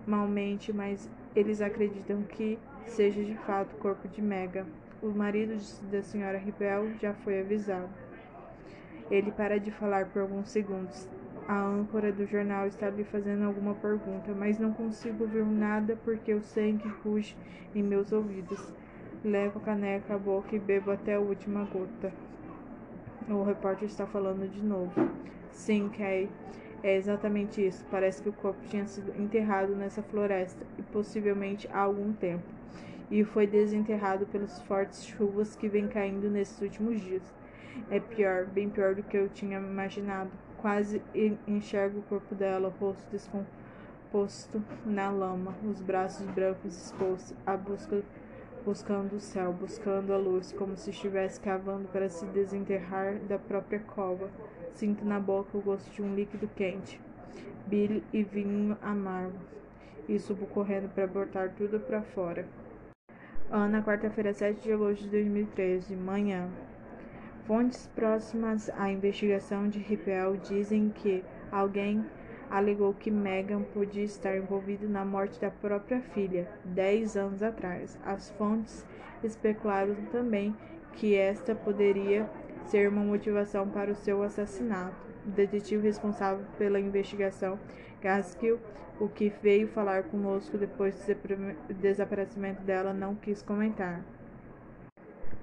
formalmente, 0.06 0.74
mas 0.74 1.08
eles 1.36 1.62
acreditam 1.62 2.24
que 2.24 2.58
seja 2.88 3.24
de 3.24 3.36
fato 3.36 3.76
o 3.76 3.78
corpo 3.78 4.08
de 4.08 4.22
Mega. 4.22 4.66
O 5.04 5.10
marido 5.10 5.56
da 5.92 6.02
senhora 6.02 6.38
Ribel 6.38 6.92
já 7.00 7.14
foi 7.14 7.40
avisado. 7.40 7.90
Ele 9.12 9.32
para 9.32 9.60
de 9.60 9.70
falar 9.70 10.06
por 10.08 10.24
alguns 10.24 10.50
segundos. 10.50 11.08
A 11.48 11.62
âncora 11.62 12.10
do 12.10 12.26
jornal 12.26 12.68
está 12.68 12.90
lhe 12.90 13.04
fazendo 13.04 13.44
alguma 13.44 13.76
pergunta, 13.76 14.34
mas 14.34 14.58
não 14.58 14.72
consigo 14.72 15.26
ouvir 15.26 15.44
nada 15.44 15.98
porque 15.98 16.34
o 16.34 16.42
sangue 16.42 16.88
ruge 17.04 17.36
em 17.76 17.84
meus 17.84 18.14
ouvidos. 18.14 18.72
Levo 19.26 19.60
a 19.60 19.62
caneca 19.62 20.16
à 20.16 20.18
boca 20.18 20.56
e 20.56 20.60
bebo 20.60 20.92
até 20.92 21.16
a 21.16 21.20
última 21.20 21.66
gota. 21.66 22.14
O 23.28 23.44
repórter 23.44 23.88
está 23.90 24.06
falando 24.06 24.50
de 24.50 24.64
novo. 24.64 24.94
Sim, 25.52 25.90
Kay. 25.90 26.30
É 26.82 26.96
exatamente 26.96 27.66
isso. 27.66 27.86
Parece 27.92 28.22
que 28.22 28.30
o 28.30 28.34
corpo 28.34 28.60
tinha 28.68 28.86
sido 28.86 29.14
enterrado 29.22 29.76
nessa 29.76 30.02
floresta 30.02 30.66
e 30.78 30.82
possivelmente 30.82 31.68
há 31.72 31.80
algum 31.80 32.14
tempo. 32.14 32.44
E 33.12 33.24
foi 33.26 33.48
desenterrado 33.48 34.26
pelas 34.26 34.62
fortes 34.62 35.06
chuvas 35.06 35.56
que 35.56 35.68
vêm 35.68 35.88
caindo 35.88 36.30
nesses 36.30 36.62
últimos 36.62 37.02
dias. 37.02 37.24
É 37.90 38.00
pior, 38.00 38.46
bem 38.46 38.70
pior 38.70 38.96
do 38.96 39.04
que 39.04 39.18
eu 39.18 39.28
tinha 39.30 39.58
imaginado. 39.58 40.32
Quase 40.64 41.02
enxergo 41.46 42.00
o 42.00 42.04
corpo 42.04 42.34
dela, 42.34 42.70
o 42.70 42.72
rosto 42.80 43.06
descomposto 43.12 44.64
na 44.86 45.12
lama, 45.12 45.54
os 45.70 45.82
braços 45.82 46.26
brancos 46.28 46.74
expostos, 46.74 47.36
a 47.46 47.58
busca 47.58 48.02
buscando 48.64 49.18
o 49.18 49.20
céu, 49.20 49.52
buscando 49.52 50.14
a 50.14 50.18
luz, 50.18 50.54
como 50.54 50.78
se 50.78 50.92
estivesse 50.92 51.38
cavando 51.38 51.90
para 51.90 52.08
se 52.08 52.26
desenterrar 52.28 53.16
da 53.28 53.38
própria 53.38 53.82
cova. 53.82 54.30
Sinto 54.74 55.04
na 55.04 55.20
boca 55.20 55.58
o 55.58 55.62
gosto 55.62 55.92
de 55.92 56.02
um 56.02 56.16
líquido 56.16 56.48
quente, 56.56 56.98
bilho 57.68 58.02
e 58.14 58.24
vinho 58.24 58.78
amargo, 58.82 59.38
e 60.08 60.18
subo 60.18 60.46
correndo 60.46 60.88
para 60.96 61.06
botar 61.06 61.50
tudo 61.50 61.78
para 61.78 62.02
fora. 62.02 62.48
Ana, 63.52 63.84
quarta-feira, 63.84 64.34
7 64.34 64.64
de 64.64 64.72
agosto 64.72 65.04
de 65.04 65.10
2013, 65.10 65.94
manhã. 65.94 66.48
Fontes 67.46 67.88
próximas 67.94 68.70
à 68.70 68.90
investigação 68.90 69.68
de 69.68 69.78
Ripel 69.78 70.38
dizem 70.38 70.90
que 70.90 71.26
alguém 71.52 72.06
alegou 72.50 72.94
que 72.94 73.12
Meghan 73.12 73.64
podia 73.64 74.06
estar 74.06 74.38
envolvido 74.38 74.88
na 74.88 75.04
morte 75.04 75.42
da 75.42 75.52
própria 75.52 76.00
filha, 76.00 76.48
dez 76.64 77.18
anos 77.18 77.44
atrás. 77.44 78.00
As 78.06 78.30
fontes 78.32 78.86
especularam 79.22 79.96
também 80.10 80.56
que 80.94 81.16
esta 81.16 81.54
poderia 81.54 82.30
ser 82.68 82.88
uma 82.88 83.04
motivação 83.04 83.68
para 83.68 83.92
o 83.92 83.96
seu 83.96 84.24
assassinato. 84.24 84.96
O 85.26 85.32
detetive 85.32 85.86
responsável 85.86 86.46
pela 86.58 86.80
investigação, 86.80 87.60
Gaskill, 88.02 88.58
o 89.02 89.10
que 89.10 89.34
veio 89.42 89.68
falar 89.68 90.04
conosco 90.04 90.58
depois 90.58 90.96
do 91.06 91.74
desaparecimento 91.74 92.62
dela, 92.62 92.94
não 92.94 93.16
quis 93.16 93.42
comentar. 93.42 94.02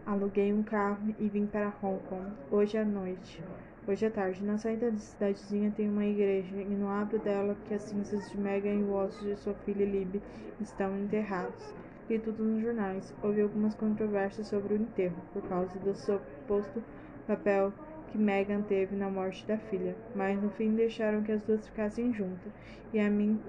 Aluguei 0.07 0.53
um 0.53 0.63
carro 0.63 1.15
e 1.19 1.29
vim 1.29 1.47
para 1.47 1.73
Hong 1.83 2.01
Kong 2.09 2.33
hoje 2.51 2.79
à 2.79 2.85
noite. 2.85 3.43
Hoje 3.87 4.07
à 4.07 4.11
tarde, 4.11 4.43
na 4.43 4.57
saída 4.57 4.91
da 4.91 4.97
cidadezinha, 4.97 5.73
tem 5.77 5.89
uma 5.89 6.05
igreja, 6.05 6.57
e 6.57 6.75
no 6.75 6.89
abro 6.89 7.19
dela 7.19 7.57
que 7.67 7.75
as 7.75 7.83
cinzas 7.83 8.31
de 8.31 8.39
Megan 8.39 8.75
e 8.75 8.83
os 8.83 8.91
ossos 8.91 9.23
de 9.23 9.37
sua 9.37 9.55
filha 9.55 9.85
Libby 9.85 10.23
estão 10.61 10.99
enterrados. 10.99 11.75
Li 12.09 12.19
tudo 12.19 12.43
nos 12.43 12.63
jornais. 12.63 13.15
Houve 13.23 13.43
algumas 13.43 13.75
controvérsias 13.75 14.49
sobre 14.49 14.75
o 14.75 14.77
enterro, 14.77 15.17
por 15.33 15.43
causa 15.43 15.79
do 15.79 15.95
suposto 15.95 16.83
papel 17.27 17.73
que 18.11 18.19
Megan 18.19 18.63
teve 18.63 18.97
na 18.97 19.11
morte 19.11 19.47
da 19.47 19.59
filha, 19.59 19.95
mas 20.15 20.41
no 20.43 20.51
fim 20.51 20.75
deixaram 20.75 21.23
que 21.23 21.33
as 21.33 21.43
duas 21.43 21.67
ficassem 21.67 22.13
juntas, 22.13 22.53
e 22.93 22.99
a 22.99 23.09
mim 23.09 23.41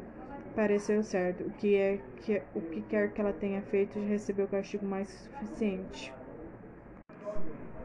pareceu 0.56 1.02
certo. 1.02 1.44
O 1.46 1.52
que, 1.52 1.76
é, 1.76 2.00
que, 2.18 2.42
o 2.54 2.62
que 2.62 2.82
quer 2.82 3.12
que 3.12 3.22
ela 3.22 3.34
tenha 3.34 3.62
feito 3.62 4.00
já 4.00 4.06
recebeu 4.06 4.48
castigo 4.48 4.86
mais 4.86 5.10
suficiente. 5.10 6.14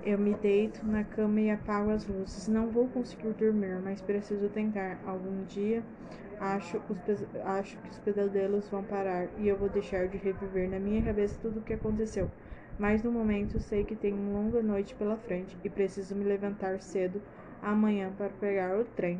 Eu 0.07 0.17
me 0.17 0.35
deito 0.35 0.87
na 0.87 1.03
cama 1.03 1.41
e 1.41 1.51
apago 1.51 1.91
as 1.91 2.07
luzes. 2.07 2.47
Não 2.47 2.71
vou 2.71 2.87
conseguir 2.87 3.33
dormir, 3.33 3.81
mas 3.83 4.01
preciso 4.01 4.49
tentar. 4.49 5.01
Algum 5.05 5.43
dia 5.47 5.83
acho, 6.39 6.81
os, 6.89 7.37
acho 7.45 7.77
que 7.79 7.89
os 7.89 7.99
pesadelos 7.99 8.69
vão 8.69 8.85
parar 8.85 9.27
e 9.37 9.49
eu 9.49 9.57
vou 9.57 9.69
deixar 9.69 10.07
de 10.07 10.17
reviver 10.17 10.71
na 10.71 10.79
minha 10.79 11.03
cabeça 11.03 11.37
tudo 11.43 11.59
o 11.59 11.63
que 11.63 11.73
aconteceu. 11.73 12.31
Mas 12.79 13.03
no 13.03 13.11
momento 13.11 13.59
sei 13.59 13.83
que 13.83 13.97
tenho 13.97 14.17
uma 14.17 14.39
longa 14.39 14.63
noite 14.63 14.95
pela 14.95 15.17
frente 15.17 15.57
e 15.65 15.69
preciso 15.69 16.15
me 16.15 16.23
levantar 16.23 16.81
cedo 16.81 17.21
amanhã 17.61 18.13
para 18.17 18.29
pegar 18.29 18.79
o 18.79 18.85
trem. 18.85 19.19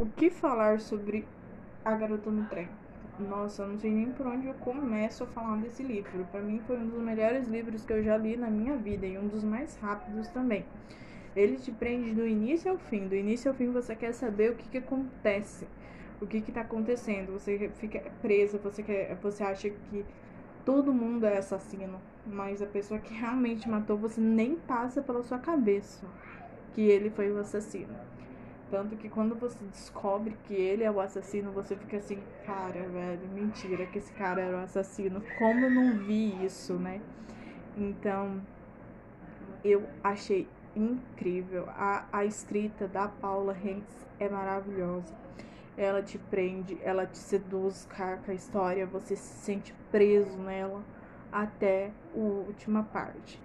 O 0.00 0.06
que 0.06 0.30
falar 0.30 0.80
sobre 0.80 1.24
a 1.84 1.94
garota 1.94 2.28
no 2.28 2.44
trem? 2.46 2.66
Nossa, 3.18 3.62
eu 3.62 3.68
não 3.68 3.78
sei 3.78 3.90
nem 3.90 4.10
por 4.10 4.26
onde 4.26 4.46
eu 4.46 4.54
começo 4.54 5.24
a 5.24 5.26
falar 5.26 5.56
desse 5.56 5.82
livro. 5.82 6.26
Para 6.30 6.40
mim 6.40 6.60
foi 6.66 6.78
um 6.78 6.86
dos 6.86 7.00
melhores 7.00 7.46
livros 7.46 7.84
que 7.84 7.92
eu 7.92 8.02
já 8.02 8.16
li 8.16 8.36
na 8.36 8.50
minha 8.50 8.76
vida 8.76 9.06
e 9.06 9.18
um 9.18 9.28
dos 9.28 9.44
mais 9.44 9.76
rápidos 9.76 10.28
também. 10.28 10.64
Ele 11.36 11.56
te 11.56 11.70
prende 11.70 12.14
do 12.14 12.26
início 12.26 12.70
ao 12.70 12.78
fim. 12.78 13.06
Do 13.06 13.14
início 13.14 13.50
ao 13.50 13.56
fim 13.56 13.70
você 13.70 13.94
quer 13.94 14.12
saber 14.12 14.52
o 14.52 14.56
que, 14.56 14.68
que 14.68 14.78
acontece, 14.78 15.66
o 16.20 16.26
que 16.26 16.38
está 16.38 16.62
acontecendo. 16.62 17.32
Você 17.32 17.70
fica 17.76 18.00
presa, 18.22 18.58
você 18.58 18.82
quer, 18.82 19.14
você 19.16 19.42
acha 19.42 19.68
que 19.68 20.04
todo 20.64 20.92
mundo 20.92 21.26
é 21.26 21.38
assassino, 21.38 22.00
mas 22.26 22.62
a 22.62 22.66
pessoa 22.66 22.98
que 22.98 23.12
realmente 23.12 23.68
matou 23.68 23.98
você 23.98 24.20
nem 24.20 24.56
passa 24.56 25.02
pela 25.02 25.22
sua 25.22 25.38
cabeça 25.38 26.06
que 26.74 26.80
ele 26.80 27.10
foi 27.10 27.30
o 27.30 27.38
assassino. 27.38 27.94
Tanto 28.72 28.96
que 28.96 29.10
quando 29.10 29.34
você 29.34 29.62
descobre 29.66 30.34
que 30.44 30.54
ele 30.54 30.82
é 30.82 30.90
o 30.90 30.98
assassino, 30.98 31.52
você 31.52 31.76
fica 31.76 31.98
assim, 31.98 32.18
cara, 32.46 32.88
velho, 32.88 33.28
mentira 33.34 33.84
que 33.84 33.98
esse 33.98 34.10
cara 34.14 34.40
era 34.40 34.56
o 34.56 34.60
assassino. 34.60 35.22
Como 35.38 35.66
eu 35.66 35.70
não 35.70 35.98
vi 35.98 36.42
isso, 36.42 36.72
né? 36.72 37.02
Então, 37.76 38.40
eu 39.62 39.86
achei 40.02 40.48
incrível. 40.74 41.68
A, 41.68 42.06
a 42.10 42.24
escrita 42.24 42.88
da 42.88 43.08
Paula 43.08 43.52
Hanks 43.52 44.06
é 44.18 44.26
maravilhosa. 44.26 45.14
Ela 45.76 46.02
te 46.02 46.16
prende, 46.16 46.78
ela 46.82 47.04
te 47.04 47.18
seduz 47.18 47.86
com 47.94 48.30
a 48.30 48.34
história, 48.34 48.86
você 48.86 49.14
se 49.14 49.34
sente 49.44 49.74
preso 49.90 50.38
nela 50.38 50.82
até 51.30 51.90
a 52.14 52.18
última 52.18 52.84
parte. 52.84 53.38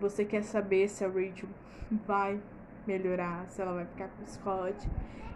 Você 0.00 0.24
quer 0.24 0.44
saber 0.44 0.86
se 0.88 1.04
a 1.04 1.08
Rachel 1.08 1.48
vai 2.06 2.40
melhorar, 2.90 3.46
se 3.48 3.62
ela 3.62 3.72
vai 3.72 3.86
ficar 3.86 4.08
com 4.08 4.24
o 4.24 4.26
Scott, 4.26 4.88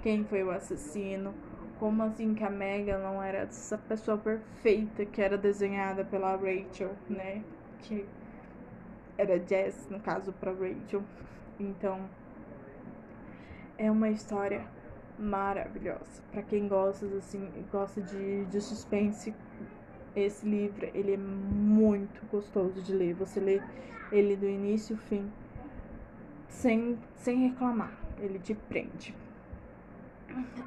quem 0.02 0.24
foi 0.24 0.42
o 0.42 0.50
assassino, 0.50 1.32
como 1.78 2.02
assim 2.02 2.34
que 2.34 2.42
a 2.42 2.50
Megan 2.50 2.98
não 2.98 3.22
era 3.22 3.38
essa 3.38 3.78
pessoa 3.78 4.18
perfeita 4.18 5.04
que 5.04 5.22
era 5.22 5.38
desenhada 5.38 6.04
pela 6.04 6.36
Rachel, 6.36 6.90
né? 7.08 7.42
Que 7.80 8.04
era 9.16 9.38
Jess, 9.38 9.88
no 9.88 10.00
caso, 10.00 10.32
para 10.32 10.52
Rachel. 10.52 11.02
Então, 11.60 12.00
é 13.78 13.90
uma 13.90 14.08
história 14.08 14.64
maravilhosa. 15.18 16.22
Para 16.32 16.42
quem 16.42 16.66
gosta 16.66 17.06
assim, 17.16 17.48
gosta 17.70 18.00
de, 18.00 18.44
de 18.46 18.60
suspense, 18.60 19.32
esse 20.16 20.46
livro, 20.46 20.88
ele 20.94 21.14
é 21.14 21.16
muito 21.16 22.24
gostoso 22.30 22.82
de 22.82 22.92
ler. 22.92 23.14
Você 23.14 23.40
lê 23.40 23.60
ele 24.10 24.36
do 24.36 24.46
início 24.46 24.96
ao 24.96 25.02
fim 25.02 25.30
sem, 26.54 26.98
sem 27.16 27.48
reclamar. 27.48 27.92
Ele 28.18 28.38
te 28.38 28.54
prende. 28.54 29.14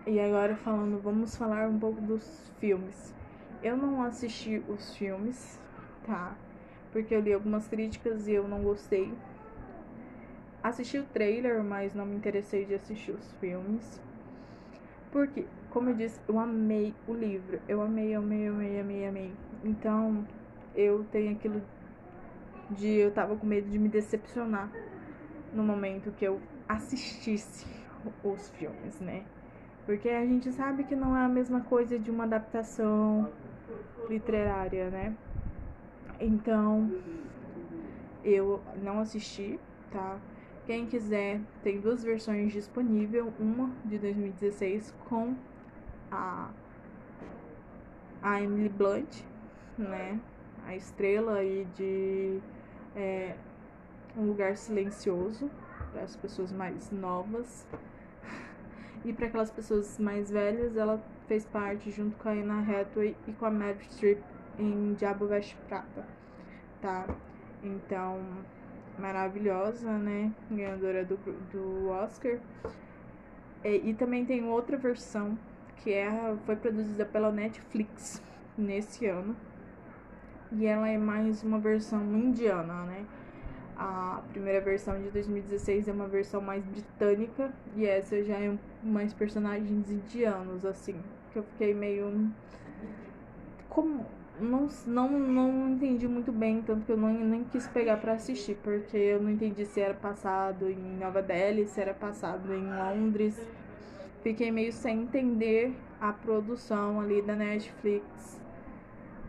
E 0.05 0.19
agora 0.19 0.55
falando, 0.55 1.01
vamos 1.01 1.35
falar 1.35 1.67
um 1.67 1.79
pouco 1.79 1.99
dos 2.01 2.51
filmes. 2.59 3.13
Eu 3.63 3.75
não 3.75 4.03
assisti 4.03 4.63
os 4.67 4.95
filmes, 4.95 5.59
tá? 6.05 6.35
Porque 6.91 7.15
eu 7.15 7.19
li 7.19 7.33
algumas 7.33 7.67
críticas 7.67 8.27
e 8.27 8.33
eu 8.33 8.47
não 8.47 8.61
gostei. 8.61 9.11
Assisti 10.61 10.99
o 10.99 11.03
trailer, 11.03 11.63
mas 11.63 11.93
não 11.93 12.05
me 12.05 12.15
interessei 12.15 12.65
de 12.65 12.75
assistir 12.75 13.11
os 13.11 13.31
filmes. 13.33 14.01
Porque, 15.11 15.45
como 15.69 15.89
eu 15.89 15.95
disse, 15.95 16.19
eu 16.27 16.37
amei 16.39 16.93
o 17.07 17.13
livro. 17.13 17.59
Eu 17.67 17.81
amei, 17.81 18.13
amei, 18.13 18.47
amei, 18.47 18.79
amei, 18.79 19.07
amei. 19.07 19.33
Então, 19.63 20.25
eu 20.75 21.05
tenho 21.11 21.31
aquilo 21.31 21.61
de 22.69 22.87
eu 22.87 23.11
tava 23.11 23.35
com 23.35 23.47
medo 23.47 23.69
de 23.69 23.79
me 23.79 23.87
decepcionar 23.87 24.69
no 25.53 25.63
momento 25.63 26.11
que 26.11 26.25
eu 26.25 26.39
assistisse 26.67 27.65
os 28.23 28.49
filmes, 28.49 28.99
né? 28.99 29.23
Porque 29.85 30.09
a 30.09 30.25
gente 30.25 30.51
sabe 30.51 30.83
que 30.83 30.95
não 30.95 31.15
é 31.15 31.21
a 31.21 31.29
mesma 31.29 31.61
coisa 31.61 31.97
de 31.97 32.11
uma 32.11 32.25
adaptação 32.25 33.31
literária, 34.09 34.89
né? 34.89 35.15
Então, 36.19 36.91
eu 38.23 38.61
não 38.83 38.99
assisti, 38.99 39.59
tá? 39.91 40.19
Quem 40.65 40.85
quiser, 40.85 41.39
tem 41.63 41.79
duas 41.79 42.03
versões 42.03 42.51
disponíveis, 42.51 43.25
uma 43.39 43.71
de 43.85 43.97
2016 43.97 44.93
com 45.07 45.33
a, 46.11 46.49
a 48.21 48.41
Emily 48.41 48.67
Blunt, 48.67 49.23
né? 49.77 50.19
A 50.65 50.75
estrela 50.75 51.35
aí 51.35 51.65
de 51.73 52.41
é, 52.93 53.35
um 54.17 54.27
lugar 54.27 54.57
silencioso 54.57 55.49
para 55.91 56.01
as 56.01 56.15
pessoas 56.15 56.51
mais 56.51 56.91
novas. 56.91 57.65
E 59.05 59.13
para 59.13 59.27
aquelas 59.27 59.51
pessoas 59.51 59.97
mais 59.99 60.29
velhas, 60.29 60.75
ela 60.75 61.01
fez 61.27 61.45
parte 61.45 61.91
junto 61.91 62.17
com 62.17 62.29
a 62.29 62.31
Anna 62.31 62.59
Hathaway 62.61 63.15
e 63.27 63.31
com 63.33 63.45
a 63.45 63.51
Meryl 63.51 63.81
Streep 63.91 64.21
em 64.57 64.93
Diabo 64.95 65.27
Veste 65.27 65.55
Prata, 65.67 66.05
tá? 66.81 67.05
Então, 67.63 68.19
maravilhosa, 68.97 69.91
né? 69.91 70.31
Ganhadora 70.49 71.05
do, 71.05 71.17
do 71.51 71.89
Oscar. 71.89 72.39
E, 73.63 73.89
e 73.89 73.93
também 73.93 74.25
tem 74.25 74.43
outra 74.45 74.77
versão 74.77 75.37
que 75.77 75.93
é, 75.93 76.35
foi 76.45 76.55
produzida 76.55 77.05
pela 77.05 77.31
Netflix 77.31 78.21
nesse 78.57 79.05
ano. 79.05 79.35
E 80.51 80.65
ela 80.65 80.87
é 80.87 80.97
mais 80.97 81.43
uma 81.43 81.59
versão 81.59 82.01
indiana, 82.15 82.83
né? 82.85 83.05
A 83.77 84.23
primeira 84.31 84.59
versão 84.59 84.99
de 84.99 85.09
2016 85.11 85.87
é 85.87 85.91
uma 85.91 86.07
versão 86.07 86.41
mais 86.41 86.65
britânica 86.65 87.53
e 87.75 87.85
essa 87.85 88.23
já 88.23 88.35
é 88.35 88.57
mais 88.81 89.13
personagens 89.13 89.91
indianos, 89.91 90.65
assim. 90.65 90.95
Que 91.31 91.39
eu 91.39 91.43
fiquei 91.43 91.73
meio. 91.73 92.31
Como. 93.69 94.05
Não, 94.39 94.67
não, 94.85 95.09
não 95.09 95.69
entendi 95.69 96.07
muito 96.07 96.31
bem, 96.31 96.61
tanto 96.61 96.85
que 96.85 96.91
eu 96.91 96.97
não, 96.97 97.11
nem 97.11 97.43
quis 97.45 97.67
pegar 97.67 97.97
para 97.97 98.13
assistir, 98.13 98.55
porque 98.63 98.95
eu 98.95 99.19
não 99.19 99.31
entendi 99.31 99.65
se 99.65 99.79
era 99.79 99.95
passado 99.95 100.69
em 100.69 100.97
Nova 100.99 101.23
Delhi, 101.23 101.67
se 101.67 101.81
era 101.81 101.93
passado 101.93 102.53
em 102.53 102.63
Londres. 102.63 103.39
Fiquei 104.21 104.51
meio 104.51 104.71
sem 104.71 105.01
entender 105.01 105.73
a 105.99 106.13
produção 106.13 107.01
ali 107.01 107.21
da 107.21 107.35
Netflix 107.35 108.39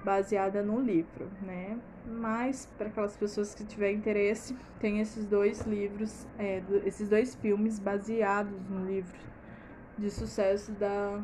baseada 0.05 0.63
no 0.63 0.81
livro, 0.81 1.29
né? 1.43 1.79
Mas 2.11 2.67
para 2.79 2.89
aquelas 2.89 3.17
pessoas 3.17 3.55
que 3.55 3.65
tiverem 3.65 3.97
interesse, 3.97 4.57
tem 4.81 5.01
esses 5.01 5.25
dois 5.25 5.61
livros, 5.67 6.27
é, 6.39 6.63
esses 6.85 7.09
dois 7.09 7.35
filmes 7.35 7.79
baseados 7.79 8.59
no 8.71 8.87
livro 8.87 9.19
de 9.99 10.11
sucesso 10.11 10.73
da 10.73 11.23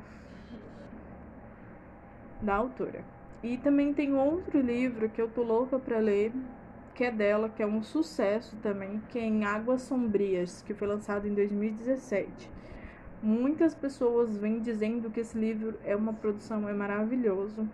da 2.42 2.57
autora. 2.57 3.03
E 3.42 3.57
também 3.57 3.92
tem 3.92 4.14
outro 4.14 4.61
livro 4.61 5.09
que 5.09 5.20
eu 5.20 5.29
tô 5.29 5.42
louca 5.42 5.79
para 5.79 5.99
ler, 5.99 6.33
que 6.94 7.05
é 7.05 7.11
dela, 7.11 7.49
que 7.49 7.62
é 7.62 7.66
um 7.66 7.83
sucesso 7.83 8.57
também, 8.62 9.03
que 9.09 9.18
é 9.18 9.25
em 9.25 9.44
Águas 9.44 9.83
Sombrias, 9.83 10.62
que 10.62 10.75
foi 10.75 10.87
lançado 10.87 11.27
em 11.27 11.35
2017. 11.35 12.51
Muitas 13.23 13.75
pessoas 13.75 14.37
vêm 14.37 14.61
dizendo 14.61 15.11
que 15.11 15.20
esse 15.20 15.37
livro 15.37 15.79
é 15.85 15.97
uma 15.97 16.12
produção, 16.12 16.68
é 16.68 16.75
maravilhoso. 16.75 17.68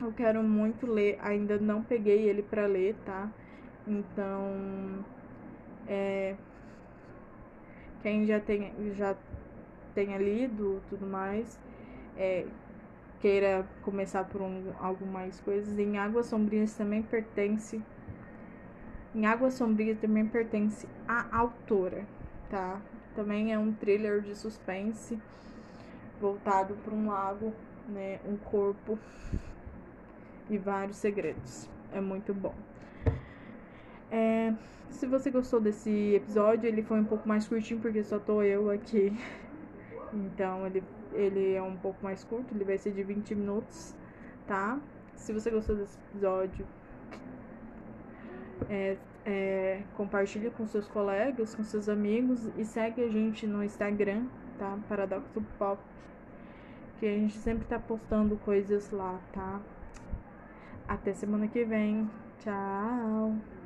Eu 0.00 0.12
quero 0.12 0.42
muito 0.42 0.86
ler, 0.86 1.18
ainda 1.20 1.58
não 1.58 1.82
peguei 1.82 2.28
ele 2.28 2.42
para 2.42 2.66
ler, 2.66 2.94
tá? 3.04 3.28
Então, 3.86 5.04
é, 5.88 6.36
quem 8.02 8.24
já 8.24 8.38
tem 8.38 8.72
já 8.94 9.16
tenha 9.94 10.16
lido 10.16 10.80
tudo 10.88 11.04
mais, 11.04 11.58
é, 12.16 12.46
queira 13.20 13.66
começar 13.82 14.22
por 14.24 14.40
um, 14.40 14.72
algo 14.78 15.04
mais 15.04 15.40
coisas, 15.40 15.76
em 15.76 15.98
Águas 15.98 16.26
Sombrias 16.26 16.74
também 16.74 17.02
pertence 17.02 17.82
em 19.14 19.26
Águas 19.26 19.54
Sombrias 19.54 19.98
também 19.98 20.26
pertence 20.26 20.86
à 21.08 21.36
autora, 21.36 22.06
tá? 22.48 22.80
Também 23.16 23.52
é 23.52 23.58
um 23.58 23.72
thriller 23.72 24.20
de 24.20 24.36
suspense 24.36 25.18
voltado 26.20 26.74
para 26.84 26.94
um 26.94 27.08
lago, 27.08 27.52
né, 27.88 28.20
um 28.24 28.36
corpo 28.36 28.98
e 30.50 30.58
vários 30.58 30.96
segredos. 30.96 31.68
É 31.92 32.00
muito 32.00 32.34
bom. 32.34 32.54
É, 34.10 34.52
se 34.90 35.06
você 35.06 35.30
gostou 35.30 35.60
desse 35.60 36.14
episódio, 36.14 36.66
ele 36.66 36.82
foi 36.82 36.98
um 36.98 37.04
pouco 37.04 37.28
mais 37.28 37.46
curtinho 37.46 37.80
porque 37.80 38.02
só 38.02 38.18
tô 38.18 38.42
eu 38.42 38.70
aqui. 38.70 39.12
Então 40.10 40.66
ele, 40.66 40.82
ele 41.12 41.52
é 41.52 41.60
um 41.60 41.76
pouco 41.76 42.02
mais 42.02 42.24
curto, 42.24 42.54
ele 42.54 42.64
vai 42.64 42.78
ser 42.78 42.92
de 42.92 43.02
20 43.02 43.34
minutos, 43.34 43.94
tá? 44.46 44.80
Se 45.14 45.34
você 45.34 45.50
gostou 45.50 45.76
desse 45.76 45.98
episódio, 46.08 46.66
é, 48.70 48.96
é, 49.26 49.82
compartilhe 49.94 50.48
com 50.48 50.66
seus 50.66 50.88
colegas, 50.88 51.54
com 51.54 51.62
seus 51.62 51.90
amigos 51.90 52.50
e 52.56 52.64
segue 52.64 53.04
a 53.04 53.08
gente 53.10 53.46
no 53.46 53.62
Instagram, 53.62 54.24
tá? 54.58 54.78
Paradoxo 54.88 55.44
Pop. 55.58 55.78
Que 56.98 57.06
a 57.06 57.10
gente 57.10 57.36
sempre 57.36 57.66
tá 57.66 57.78
postando 57.78 58.34
coisas 58.36 58.90
lá, 58.90 59.20
tá? 59.32 59.60
Até 60.88 61.12
semana 61.12 61.46
que 61.46 61.64
vem. 61.64 62.10
Tchau! 62.40 63.57